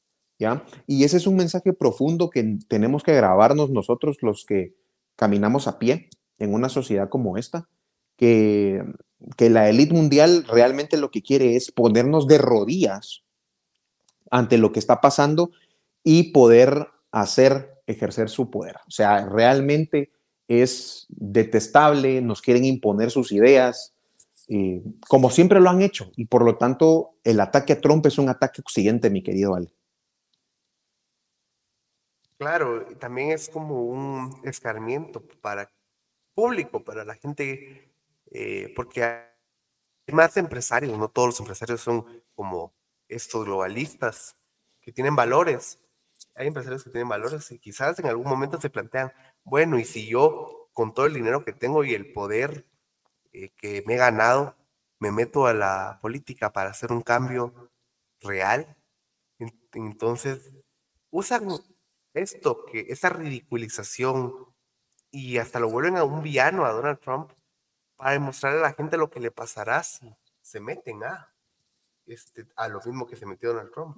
Y 0.88 1.04
ese 1.04 1.18
es 1.18 1.28
un 1.28 1.36
mensaje 1.36 1.74
profundo 1.74 2.30
que 2.30 2.58
tenemos 2.68 3.04
que 3.04 3.14
grabarnos 3.14 3.70
nosotros 3.70 4.18
los 4.22 4.46
que 4.46 4.76
caminamos 5.16 5.68
a 5.68 5.80
pie 5.80 6.10
en 6.38 6.54
una 6.54 6.70
sociedad 6.70 7.10
como 7.10 7.38
esta, 7.38 7.70
que, 8.24 8.82
que 9.36 9.50
la 9.50 9.68
élite 9.68 9.94
mundial 9.94 10.46
realmente 10.48 10.96
lo 10.96 11.12
que 11.12 11.22
quiere 11.22 11.58
es 11.58 11.74
ponernos 11.74 12.26
de 12.26 12.38
rodillas 12.38 13.26
ante 14.32 14.58
lo 14.58 14.72
que 14.72 14.80
está 14.80 15.02
pasando 15.02 15.52
y 16.06 16.32
poder 16.32 16.88
hacer, 17.12 17.82
ejercer 17.86 18.30
su 18.30 18.50
poder. 18.50 18.78
O 18.88 18.92
sea, 18.92 19.26
realmente 19.26 20.14
es 20.48 21.06
detestable, 21.10 22.22
nos 22.22 22.42
quieren 22.42 22.64
imponer 22.64 23.12
sus 23.12 23.34
ideas, 23.34 23.94
eh, 24.48 24.82
como 25.10 25.30
siempre 25.30 25.60
lo 25.60 25.70
han 25.70 25.82
hecho, 25.82 26.10
y 26.16 26.24
por 26.24 26.46
lo 26.46 26.56
tanto 26.56 27.16
el 27.26 27.42
ataque 27.42 27.74
a 27.74 27.82
Trump 27.82 28.06
es 28.06 28.18
un 28.18 28.30
ataque 28.30 28.62
occidente, 28.62 29.10
mi 29.10 29.22
querido 29.22 29.54
Ale. 29.54 29.74
Claro, 32.38 32.86
también 33.00 33.32
es 33.32 33.50
como 33.50 33.84
un 33.84 34.40
escarmiento 34.46 35.22
para 35.42 35.70
público, 36.34 36.84
para 36.84 37.06
la 37.06 37.16
gente, 37.16 37.93
eh, 38.34 38.74
porque 38.76 39.04
hay 39.04 40.14
más 40.14 40.36
empresarios, 40.38 40.98
no 40.98 41.08
todos 41.10 41.30
los 41.30 41.40
empresarios 41.40 41.82
son 41.82 42.24
como 42.34 42.74
estos 43.08 43.46
globalistas 43.46 44.36
que 44.82 44.92
tienen 44.92 45.16
valores. 45.16 45.80
Hay 46.36 46.48
empresarios 46.48 46.84
que 46.84 46.90
tienen 46.90 47.08
valores 47.10 47.52
y 47.52 47.60
quizás 47.60 48.00
en 48.00 48.08
algún 48.08 48.28
momento 48.28 48.60
se 48.60 48.72
plantean, 48.72 49.14
bueno, 49.44 49.78
y 49.78 49.86
si 49.86 50.08
yo 50.08 50.70
con 50.74 50.94
todo 50.94 51.06
el 51.06 51.14
dinero 51.14 51.46
que 51.46 51.54
tengo 51.54 51.84
y 51.84 51.94
el 51.94 52.12
poder 52.12 52.66
eh, 53.34 53.50
que 53.56 53.84
me 53.86 53.96
he 53.96 53.98
ganado, 53.98 54.56
me 55.00 55.12
meto 55.12 55.46
a 55.46 55.54
la 55.54 56.00
política 56.02 56.52
para 56.52 56.72
hacer 56.72 56.92
un 56.92 57.02
cambio 57.02 57.72
real, 58.22 58.76
entonces 59.74 60.54
usan 61.12 61.48
esto, 62.14 62.66
que 62.66 62.88
esa 62.90 63.10
ridiculización 63.10 64.34
y 65.12 65.38
hasta 65.38 65.60
lo 65.60 65.70
vuelven 65.70 65.98
a 65.98 66.04
un 66.04 66.24
villano 66.24 66.66
a 66.66 66.72
Donald 66.72 67.00
Trump 67.00 67.32
para 68.04 68.16
demostrarle 68.16 68.60
a 68.60 68.64
la 68.64 68.74
gente 68.74 68.98
lo 68.98 69.10
que 69.10 69.22
le 69.22 69.32
pasará 69.32 69.82
si 69.82 70.14
se 70.42 70.60
meten 70.60 71.06
a, 71.06 71.30
este, 72.06 72.46
a 72.58 72.68
lo 72.68 72.82
mismo 72.86 73.08
que 73.08 73.16
se 73.16 73.26
metió 73.26 73.54
Donald 73.54 73.72
Trump. 73.72 73.98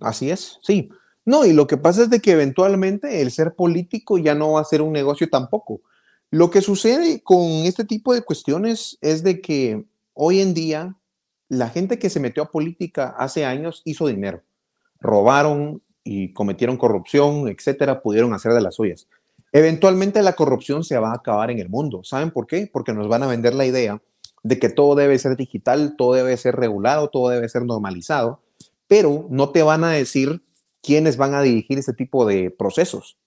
así 0.00 0.30
es, 0.30 0.60
sí. 0.62 0.88
No, 1.24 1.44
y 1.44 1.52
lo 1.54 1.66
que 1.66 1.76
pasa 1.76 2.02
es 2.02 2.10
de 2.10 2.20
que 2.20 2.30
eventualmente 2.30 3.20
el 3.20 3.32
ser 3.32 3.56
político 3.56 4.16
ya 4.16 4.36
no 4.36 4.52
va 4.52 4.60
a 4.60 4.64
ser 4.64 4.80
un 4.80 4.92
negocio 4.92 5.28
tampoco. 5.28 5.80
Lo 6.30 6.52
que 6.52 6.60
sucede 6.60 7.20
con 7.20 7.42
este 7.64 7.84
tipo 7.84 8.14
de 8.14 8.22
cuestiones 8.22 8.96
es 9.00 9.24
de 9.24 9.40
que 9.40 9.84
hoy 10.14 10.40
en 10.40 10.54
día 10.54 10.96
la 11.48 11.70
gente 11.70 11.98
que 11.98 12.10
se 12.10 12.20
metió 12.20 12.44
a 12.44 12.50
política 12.52 13.08
hace 13.18 13.44
años 13.44 13.82
hizo 13.86 14.06
dinero. 14.06 14.44
Robaron 15.00 15.82
y 16.04 16.32
cometieron 16.32 16.76
corrupción, 16.76 17.48
etcétera, 17.48 18.02
pudieron 18.02 18.34
hacer 18.34 18.52
de 18.52 18.60
las 18.60 18.76
suyas. 18.76 19.08
Eventualmente 19.52 20.22
la 20.22 20.34
corrupción 20.34 20.84
se 20.84 20.98
va 20.98 21.12
a 21.12 21.16
acabar 21.16 21.50
en 21.50 21.58
el 21.58 21.68
mundo. 21.68 22.02
¿Saben 22.04 22.30
por 22.30 22.46
qué? 22.46 22.68
Porque 22.70 22.92
nos 22.92 23.08
van 23.08 23.22
a 23.22 23.26
vender 23.26 23.54
la 23.54 23.66
idea 23.66 24.00
de 24.42 24.58
que 24.58 24.68
todo 24.68 24.94
debe 24.94 25.18
ser 25.18 25.36
digital, 25.36 25.94
todo 25.96 26.14
debe 26.14 26.36
ser 26.36 26.56
regulado, 26.56 27.08
todo 27.08 27.30
debe 27.30 27.48
ser 27.48 27.64
normalizado, 27.64 28.42
pero 28.86 29.26
no 29.30 29.50
te 29.50 29.62
van 29.62 29.84
a 29.84 29.90
decir 29.90 30.42
quiénes 30.82 31.16
van 31.16 31.34
a 31.34 31.42
dirigir 31.42 31.78
ese 31.78 31.92
tipo 31.92 32.26
de 32.26 32.50
procesos. 32.50 33.18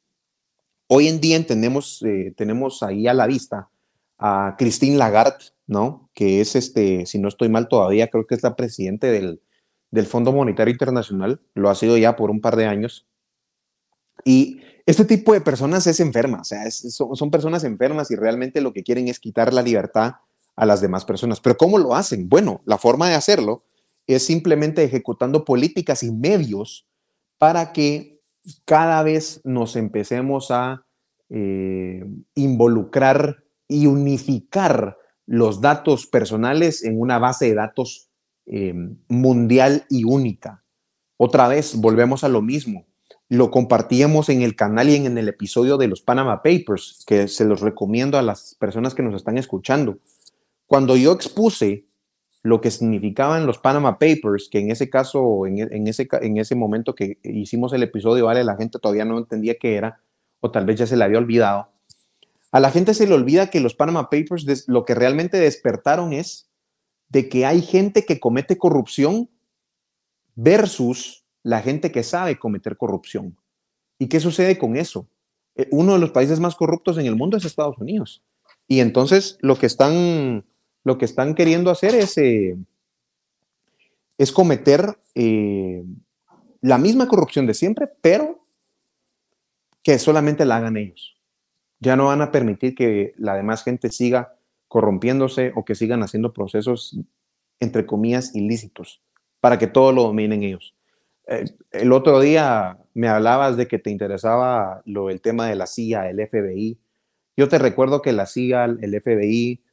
Hoy 0.88 1.08
en 1.08 1.22
día 1.22 1.46
tenemos, 1.46 2.02
eh, 2.04 2.34
tenemos 2.36 2.84
ahí 2.84 3.08
a 3.08 3.14
la 3.14 3.28
vista 3.28 3.70
a 4.18 4.56
Christine 4.58 4.98
Lagarde, 4.98 5.46
¿no? 5.68 6.10
Que 6.14 6.42
es, 6.42 6.56
este, 6.56 7.06
si 7.06 7.20
no 7.20 7.28
estoy 7.28 7.50
mal 7.50 7.68
todavía, 7.68 8.08
creo 8.08 8.28
que 8.28 8.36
es 8.36 8.44
la 8.44 8.56
presidente 8.56 9.08
del, 9.08 9.42
del 9.90 10.06
Fondo 10.06 10.32
Monetario 10.32 10.72
Internacional, 10.72 11.42
lo 11.54 11.70
ha 11.70 11.76
sido 11.76 11.98
ya 11.98 12.16
por 12.16 12.30
un 12.30 12.42
par 12.42 12.56
de 12.56 12.66
años. 12.66 13.08
Y 14.26 14.62
este 14.86 15.06
tipo 15.06 15.34
de 15.34 15.42
personas 15.42 15.86
es 15.88 16.00
enferma, 16.00 16.42
o 16.42 16.44
sea, 16.44 16.70
son, 16.72 17.16
son, 17.16 17.32
personas 17.32 17.64
enfermas 17.64 18.12
y 18.12 18.16
realmente 18.16 18.62
lo 18.62 18.74
que 18.74 18.84
quieren 18.84 19.08
es 19.08 19.20
quitar 19.20 19.54
la 19.54 19.62
libertad 19.62 20.16
a 20.56 20.66
las 20.66 20.82
demás 20.82 21.06
personas. 21.06 21.40
Pero 21.40 21.58
¿cómo 21.58 21.78
lo 21.78 21.96
hacen? 21.96 22.30
Bueno, 22.30 22.62
la 22.66 22.78
forma 22.78 23.10
de 23.10 23.16
hacerlo 23.16 23.64
es 24.08 24.26
simplemente 24.26 24.84
ejecutando 24.84 25.46
políticas 25.46 26.04
y 26.04 26.12
medios 26.12 26.88
para 27.38 27.74
que 27.74 28.20
cada 28.66 29.04
vez 29.04 29.42
nos 29.44 29.76
empecemos 29.76 30.52
a 30.52 30.86
eh, 31.30 32.04
involucrar 32.36 33.44
y 33.68 33.88
unificar 33.88 34.98
los 35.26 35.62
datos 35.62 36.08
personales 36.08 36.84
en 36.84 37.00
una 37.00 37.20
base 37.20 37.46
de 37.46 37.56
datos 37.56 38.10
eh, 38.48 38.74
mundial 39.08 39.86
y 39.90 40.04
única. 40.04 40.64
Otra 41.18 41.48
vez, 41.48 41.76
volvemos 41.76 42.24
a 42.24 42.30
lo 42.30 42.42
mismo. 42.42 42.86
Lo 43.32 43.50
compartíamos 43.50 44.28
en 44.28 44.42
el 44.42 44.58
canal 44.58 44.90
y 44.90 44.96
en 44.98 45.18
el 45.18 45.30
episodio 45.30 45.78
de 45.78 45.88
los 45.88 46.02
Panama 46.02 46.44
Papers, 46.44 47.02
que 47.08 47.30
se 47.30 47.46
los 47.46 47.62
recomiendo 47.62 48.18
a 48.18 48.22
las 48.22 48.56
personas 48.56 48.94
que 48.94 49.04
nos 49.04 49.16
están 49.16 49.38
escuchando. 49.38 50.00
Cuando 50.68 50.98
yo 50.98 51.14
expuse 51.14 51.86
lo 52.44 52.60
que 52.60 52.72
significaban 52.72 53.46
los 53.46 53.58
Panama 53.58 54.00
Papers, 54.00 54.50
que 54.52 54.60
en 54.60 54.70
ese 54.70 54.90
caso, 54.90 55.46
en, 55.48 55.60
en, 55.60 55.88
ese, 55.88 56.10
en 56.12 56.40
ese 56.40 56.56
momento 56.56 56.94
que 56.94 57.20
hicimos 57.24 57.72
el 57.72 57.84
episodio, 57.84 58.26
vale, 58.26 58.44
la 58.44 58.58
gente 58.58 58.80
todavía 58.80 59.06
no 59.06 59.18
entendía 59.18 59.56
qué 59.58 59.76
era, 59.76 60.02
o 60.42 60.52
tal 60.52 60.66
vez 60.66 60.80
ya 60.80 60.86
se 60.86 60.98
le 60.98 61.06
había 61.06 61.18
olvidado. 61.18 61.70
A 62.52 62.60
la 62.60 62.70
gente 62.70 62.94
se 62.94 63.08
le 63.08 63.14
olvida 63.14 63.50
que 63.50 63.62
los 63.62 63.76
Panama 63.76 64.10
Papers 64.10 64.68
lo 64.68 64.84
que 64.84 64.94
realmente 64.94 65.40
despertaron 65.40 66.12
es 66.12 66.50
de 67.08 67.30
que 67.30 67.46
hay 67.46 67.62
gente 67.62 68.04
que 68.04 68.20
comete 68.20 68.58
corrupción 68.58 69.30
versus 70.36 71.21
la 71.44 71.62
gente 71.62 71.92
que 71.92 72.04
sabe 72.04 72.40
cometer 72.40 72.78
corrupción. 72.78 73.38
¿Y 73.98 74.08
qué 74.08 74.20
sucede 74.20 74.58
con 74.58 74.76
eso? 74.76 75.08
Eh, 75.56 75.68
uno 75.72 75.94
de 75.94 76.00
los 76.00 76.12
países 76.12 76.40
más 76.40 76.56
corruptos 76.56 76.98
en 76.98 77.06
el 77.06 77.16
mundo 77.16 77.38
es 77.38 77.46
Estados 77.46 77.78
Unidos. 77.78 78.24
Y 78.68 78.80
entonces 78.80 79.38
lo 79.42 79.58
que 79.58 79.66
están 79.66 80.46
lo 80.84 80.98
que 80.98 81.06
están 81.06 81.36
queriendo 81.36 81.70
hacer 81.70 81.96
es, 81.96 82.18
eh, 82.18 82.58
es 84.18 84.32
cometer 84.32 84.98
eh, 85.16 85.84
la 86.62 86.78
misma 86.78 87.08
corrupción 87.08 87.46
de 87.46 87.54
siempre, 87.54 87.88
pero 88.02 88.46
que 89.84 90.00
solamente 90.00 90.46
la 90.46 90.58
hagan 90.58 90.78
ellos. 90.78 91.18
Ya 91.80 91.96
no 91.96 92.06
van 92.06 92.22
a 92.22 92.32
permitir 92.32 92.76
que 92.76 93.14
la 93.18 93.36
demás 93.36 93.64
gente 93.64 93.92
siga 93.92 94.36
corrompiéndose 94.68 95.52
o 95.56 95.66
que 95.66 95.76
sigan 95.76 96.04
haciendo 96.04 96.34
procesos, 96.34 96.98
entre 97.60 97.86
comillas, 97.86 98.36
ilícitos, 98.36 99.02
para 99.40 99.58
que 99.58 99.68
todo 99.68 99.92
lo 99.92 100.04
dominen 100.04 100.44
ellos. 100.44 100.76
Eh, 101.28 101.46
el 101.72 101.92
otro 101.92 102.20
día 102.20 102.78
me 102.94 103.08
hablabas 103.08 103.58
de 103.58 103.68
que 103.68 103.80
te 103.80 103.90
interesaba 103.90 104.82
lo, 104.86 105.10
el 105.10 105.22
tema 105.22 105.48
de 105.48 105.56
la 105.56 105.68
CIA, 105.68 106.10
el 106.10 106.28
FBI. 106.28 106.80
Yo 107.38 107.48
te 107.48 107.60
recuerdo 107.60 108.02
que 108.02 108.12
la 108.12 108.26
CIA, 108.26 108.66
el 108.66 109.02
FBI, 109.02 109.64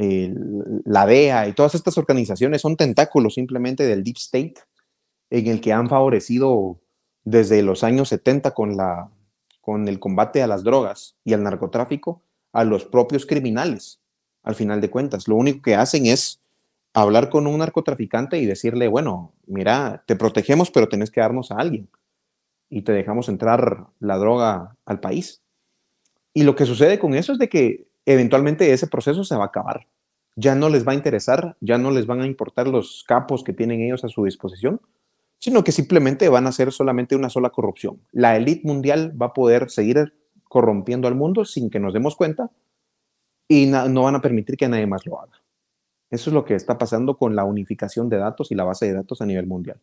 Em, 0.00 0.82
la 0.84 1.06
DEA 1.06 1.48
y 1.48 1.54
todas 1.54 1.74
estas 1.74 1.98
organizaciones 1.98 2.60
son 2.60 2.76
tentáculos 2.76 3.34
simplemente 3.34 3.84
del 3.84 4.04
Deep 4.04 4.16
State 4.18 4.54
en 5.28 5.48
el 5.48 5.60
que 5.60 5.72
han 5.72 5.88
favorecido 5.88 6.80
desde 7.24 7.62
los 7.62 7.82
años 7.82 8.10
70 8.10 8.52
con, 8.52 8.76
la, 8.76 9.10
con 9.60 9.88
el 9.88 9.98
combate 9.98 10.40
a 10.40 10.46
las 10.46 10.62
drogas 10.62 11.16
y 11.24 11.32
al 11.32 11.42
narcotráfico 11.42 12.22
a 12.52 12.62
los 12.62 12.84
propios 12.84 13.26
criminales, 13.26 14.00
al 14.44 14.54
final 14.54 14.80
de 14.80 14.88
cuentas. 14.88 15.26
Lo 15.26 15.34
único 15.34 15.62
que 15.62 15.74
hacen 15.74 16.06
es 16.06 16.40
hablar 17.00 17.28
con 17.30 17.46
un 17.46 17.58
narcotraficante 17.58 18.38
y 18.38 18.46
decirle, 18.46 18.88
bueno, 18.88 19.32
mira, 19.46 20.02
te 20.06 20.16
protegemos, 20.16 20.70
pero 20.70 20.88
tenés 20.88 21.10
que 21.10 21.20
darnos 21.20 21.50
a 21.50 21.56
alguien 21.56 21.88
y 22.70 22.82
te 22.82 22.92
dejamos 22.92 23.28
entrar 23.28 23.86
la 24.00 24.16
droga 24.18 24.76
al 24.84 25.00
país. 25.00 25.42
Y 26.34 26.42
lo 26.42 26.54
que 26.54 26.66
sucede 26.66 26.98
con 26.98 27.14
eso 27.14 27.32
es 27.32 27.38
de 27.38 27.48
que 27.48 27.86
eventualmente 28.06 28.72
ese 28.72 28.86
proceso 28.86 29.24
se 29.24 29.36
va 29.36 29.44
a 29.44 29.48
acabar. 29.48 29.86
Ya 30.36 30.54
no 30.54 30.68
les 30.68 30.86
va 30.86 30.92
a 30.92 30.94
interesar, 30.94 31.56
ya 31.60 31.78
no 31.78 31.90
les 31.90 32.06
van 32.06 32.20
a 32.20 32.26
importar 32.26 32.68
los 32.68 33.04
capos 33.06 33.42
que 33.42 33.52
tienen 33.52 33.80
ellos 33.80 34.04
a 34.04 34.08
su 34.08 34.24
disposición, 34.24 34.80
sino 35.38 35.64
que 35.64 35.72
simplemente 35.72 36.28
van 36.28 36.46
a 36.46 36.52
ser 36.52 36.72
solamente 36.72 37.16
una 37.16 37.30
sola 37.30 37.50
corrupción. 37.50 38.00
La 38.12 38.36
élite 38.36 38.66
mundial 38.66 39.20
va 39.20 39.26
a 39.26 39.32
poder 39.32 39.70
seguir 39.70 40.14
corrompiendo 40.44 41.08
al 41.08 41.14
mundo 41.14 41.44
sin 41.44 41.70
que 41.70 41.80
nos 41.80 41.92
demos 41.92 42.16
cuenta 42.16 42.50
y 43.48 43.66
no 43.66 44.02
van 44.02 44.14
a 44.14 44.20
permitir 44.20 44.56
que 44.56 44.68
nadie 44.68 44.86
más 44.86 45.06
lo 45.06 45.20
haga. 45.20 45.42
Eso 46.10 46.30
es 46.30 46.34
lo 46.34 46.44
que 46.44 46.54
está 46.54 46.78
pasando 46.78 47.16
con 47.16 47.36
la 47.36 47.44
unificación 47.44 48.08
de 48.08 48.16
datos 48.16 48.50
y 48.50 48.54
la 48.54 48.64
base 48.64 48.86
de 48.86 48.94
datos 48.94 49.20
a 49.20 49.26
nivel 49.26 49.46
mundial. 49.46 49.80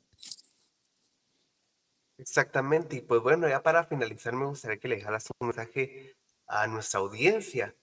Exactamente, 2.18 2.96
y 2.96 3.02
pues 3.02 3.22
bueno, 3.22 3.48
ya 3.48 3.62
para 3.62 3.84
finalizar 3.84 4.34
me 4.34 4.46
gustaría 4.46 4.78
que 4.78 4.88
le 4.88 4.96
dejaras 4.96 5.28
un 5.40 5.48
mensaje 5.48 6.16
a 6.48 6.66
nuestra 6.68 7.02
audiencia 7.02 7.76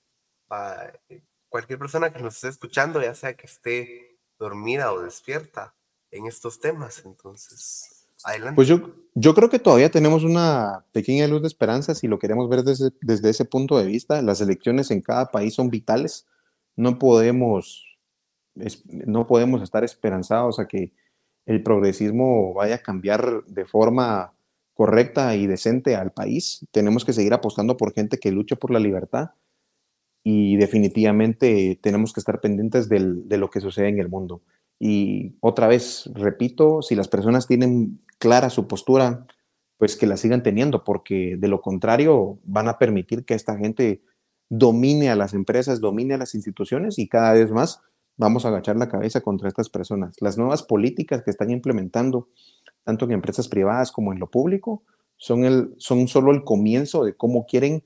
eh, 1.09 1.23
cualquier 1.49 1.79
persona 1.79 2.13
que 2.13 2.23
nos 2.23 2.37
esté 2.37 2.49
escuchando, 2.49 3.03
ya 3.03 3.15
sea 3.15 3.35
que 3.35 3.47
esté 3.47 4.19
dormida 4.39 4.93
o 4.93 5.03
despierta 5.03 5.75
en 6.11 6.27
estos 6.27 6.61
temas. 6.61 7.03
Entonces, 7.05 8.09
adelante. 8.25 8.57
Pues 8.57 8.69
yo, 8.69 8.95
yo 9.15 9.35
creo 9.35 9.51
que 9.51 9.59
todavía 9.59 9.91
tenemos 9.91 10.25
una 10.25 10.85
pequeña 10.93 11.27
luz 11.29 11.43
de 11.43 11.49
esperanza 11.49 11.95
si 11.95 12.09
lo 12.09 12.19
queremos 12.19 12.49
ver 12.49 12.63
desde, 12.63 12.91
desde 13.03 13.31
ese 13.31 13.45
punto 13.45 13.79
de 13.79 13.87
vista. 13.87 14.23
Las 14.23 14.41
elecciones 14.41 14.91
en 14.91 15.03
cada 15.03 15.31
país 15.31 15.55
son 15.55 15.69
vitales. 15.69 16.27
No 16.75 16.99
podemos, 16.99 17.92
no 18.87 19.27
podemos 19.27 19.63
estar 19.63 19.85
esperanzados 19.85 20.59
a 20.59 20.67
que 20.67 20.93
el 21.47 21.63
progresismo 21.63 22.55
vaya 22.55 22.77
a 22.77 22.83
cambiar 22.83 23.45
de 23.47 23.65
forma 23.65 24.33
correcta 24.75 25.37
y 25.37 25.47
decente 25.47 25.97
al 25.97 26.13
país. 26.13 26.67
Tenemos 26.71 27.05
que 27.05 27.13
seguir 27.13 27.35
apostando 27.35 27.77
por 27.77 27.93
gente 27.93 28.19
que 28.19 28.33
lucha 28.33 28.57
por 28.57 28.71
la 28.71 28.79
libertad 28.79 29.31
y 30.25 30.57
definitivamente 30.57 31.79
tenemos 31.83 32.13
que 32.13 32.21
estar 32.21 32.41
pendientes 32.41 32.89
de 32.89 33.37
lo 33.37 33.51
que 33.51 33.61
sucede 33.61 33.89
en 33.89 33.99
el 33.99 34.09
mundo. 34.09 34.43
Y 34.79 35.37
otra 35.41 35.67
vez, 35.67 36.11
repito, 36.15 36.83
si 36.83 36.95
las 36.95 37.09
personas 37.09 37.47
tienen 37.47 38.01
clara 38.19 38.51
su 38.51 38.67
postura, 38.67 39.27
pues 39.79 39.97
que 39.97 40.07
la 40.07 40.17
sigan 40.17 40.43
teniendo, 40.43 40.85
porque 40.85 41.37
de 41.37 41.49
lo 41.49 41.61
contrario 41.61 42.39
van 42.45 42.69
a 42.69 42.79
permitir 42.79 43.25
que 43.25 43.35
esta 43.35 43.57
gente 43.57 44.03
domine 44.49 45.11
a 45.11 45.17
las 45.17 45.35
empresas, 45.35 45.81
domine 45.81 46.15
a 46.15 46.19
las 46.19 46.35
instituciones 46.35 46.99
y 46.99 47.09
cada 47.09 47.33
vez 47.33 47.51
más 47.51 47.81
vamos 48.17 48.45
a 48.45 48.49
agachar 48.49 48.77
la 48.77 48.89
cabeza 48.89 49.21
contra 49.21 49.49
estas 49.49 49.69
personas. 49.69 50.17
Las 50.21 50.39
nuevas 50.39 50.63
políticas 50.63 51.23
que 51.23 51.31
están 51.31 51.51
implementando, 51.51 52.29
tanto 52.85 53.05
en 53.05 53.13
empresas 53.13 53.49
privadas 53.49 53.93
como 53.93 54.13
en 54.13 54.19
lo 54.19 54.29
público, 54.29 54.83
son, 55.17 55.45
el, 55.45 55.75
son 55.79 56.09
solo 56.09 56.33
el 56.33 56.45
comienzo 56.45 57.05
de 57.05 57.15
cómo 57.15 57.47
quieren 57.47 57.85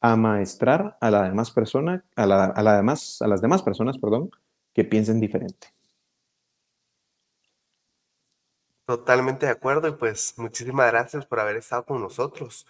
amaestrar 0.00 0.98
a 1.00 1.10
la 1.10 1.22
demás 1.22 1.50
persona, 1.50 2.04
a, 2.14 2.26
la, 2.26 2.44
a, 2.44 2.62
la 2.62 2.76
demás, 2.76 3.22
a 3.22 3.26
las 3.26 3.40
demás 3.40 3.62
personas, 3.62 3.98
perdón, 3.98 4.30
que 4.74 4.84
piensen 4.84 5.20
diferente. 5.20 5.68
Totalmente 8.86 9.46
de 9.46 9.52
acuerdo 9.52 9.88
y 9.88 9.92
pues 9.92 10.34
muchísimas 10.36 10.90
gracias 10.90 11.24
por 11.24 11.40
haber 11.40 11.56
estado 11.56 11.86
con 11.86 12.02
nosotros. 12.02 12.66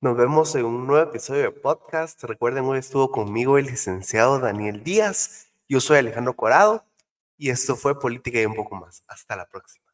Nos 0.00 0.16
vemos 0.16 0.54
en 0.54 0.64
un 0.64 0.86
nuevo 0.86 1.10
episodio 1.10 1.42
de 1.42 1.50
podcast. 1.50 2.22
Recuerden, 2.22 2.64
hoy 2.66 2.78
estuvo 2.78 3.10
conmigo 3.10 3.58
el 3.58 3.66
licenciado 3.66 4.38
Daniel 4.38 4.84
Díaz. 4.84 5.45
Yo 5.68 5.80
soy 5.80 5.98
Alejandro 5.98 6.36
Corado 6.36 6.84
y 7.36 7.50
esto 7.50 7.76
fue 7.76 7.98
Política 7.98 8.40
y 8.40 8.46
un 8.46 8.54
poco 8.54 8.76
más. 8.76 9.04
Hasta 9.08 9.36
la 9.36 9.46
próxima. 9.46 9.85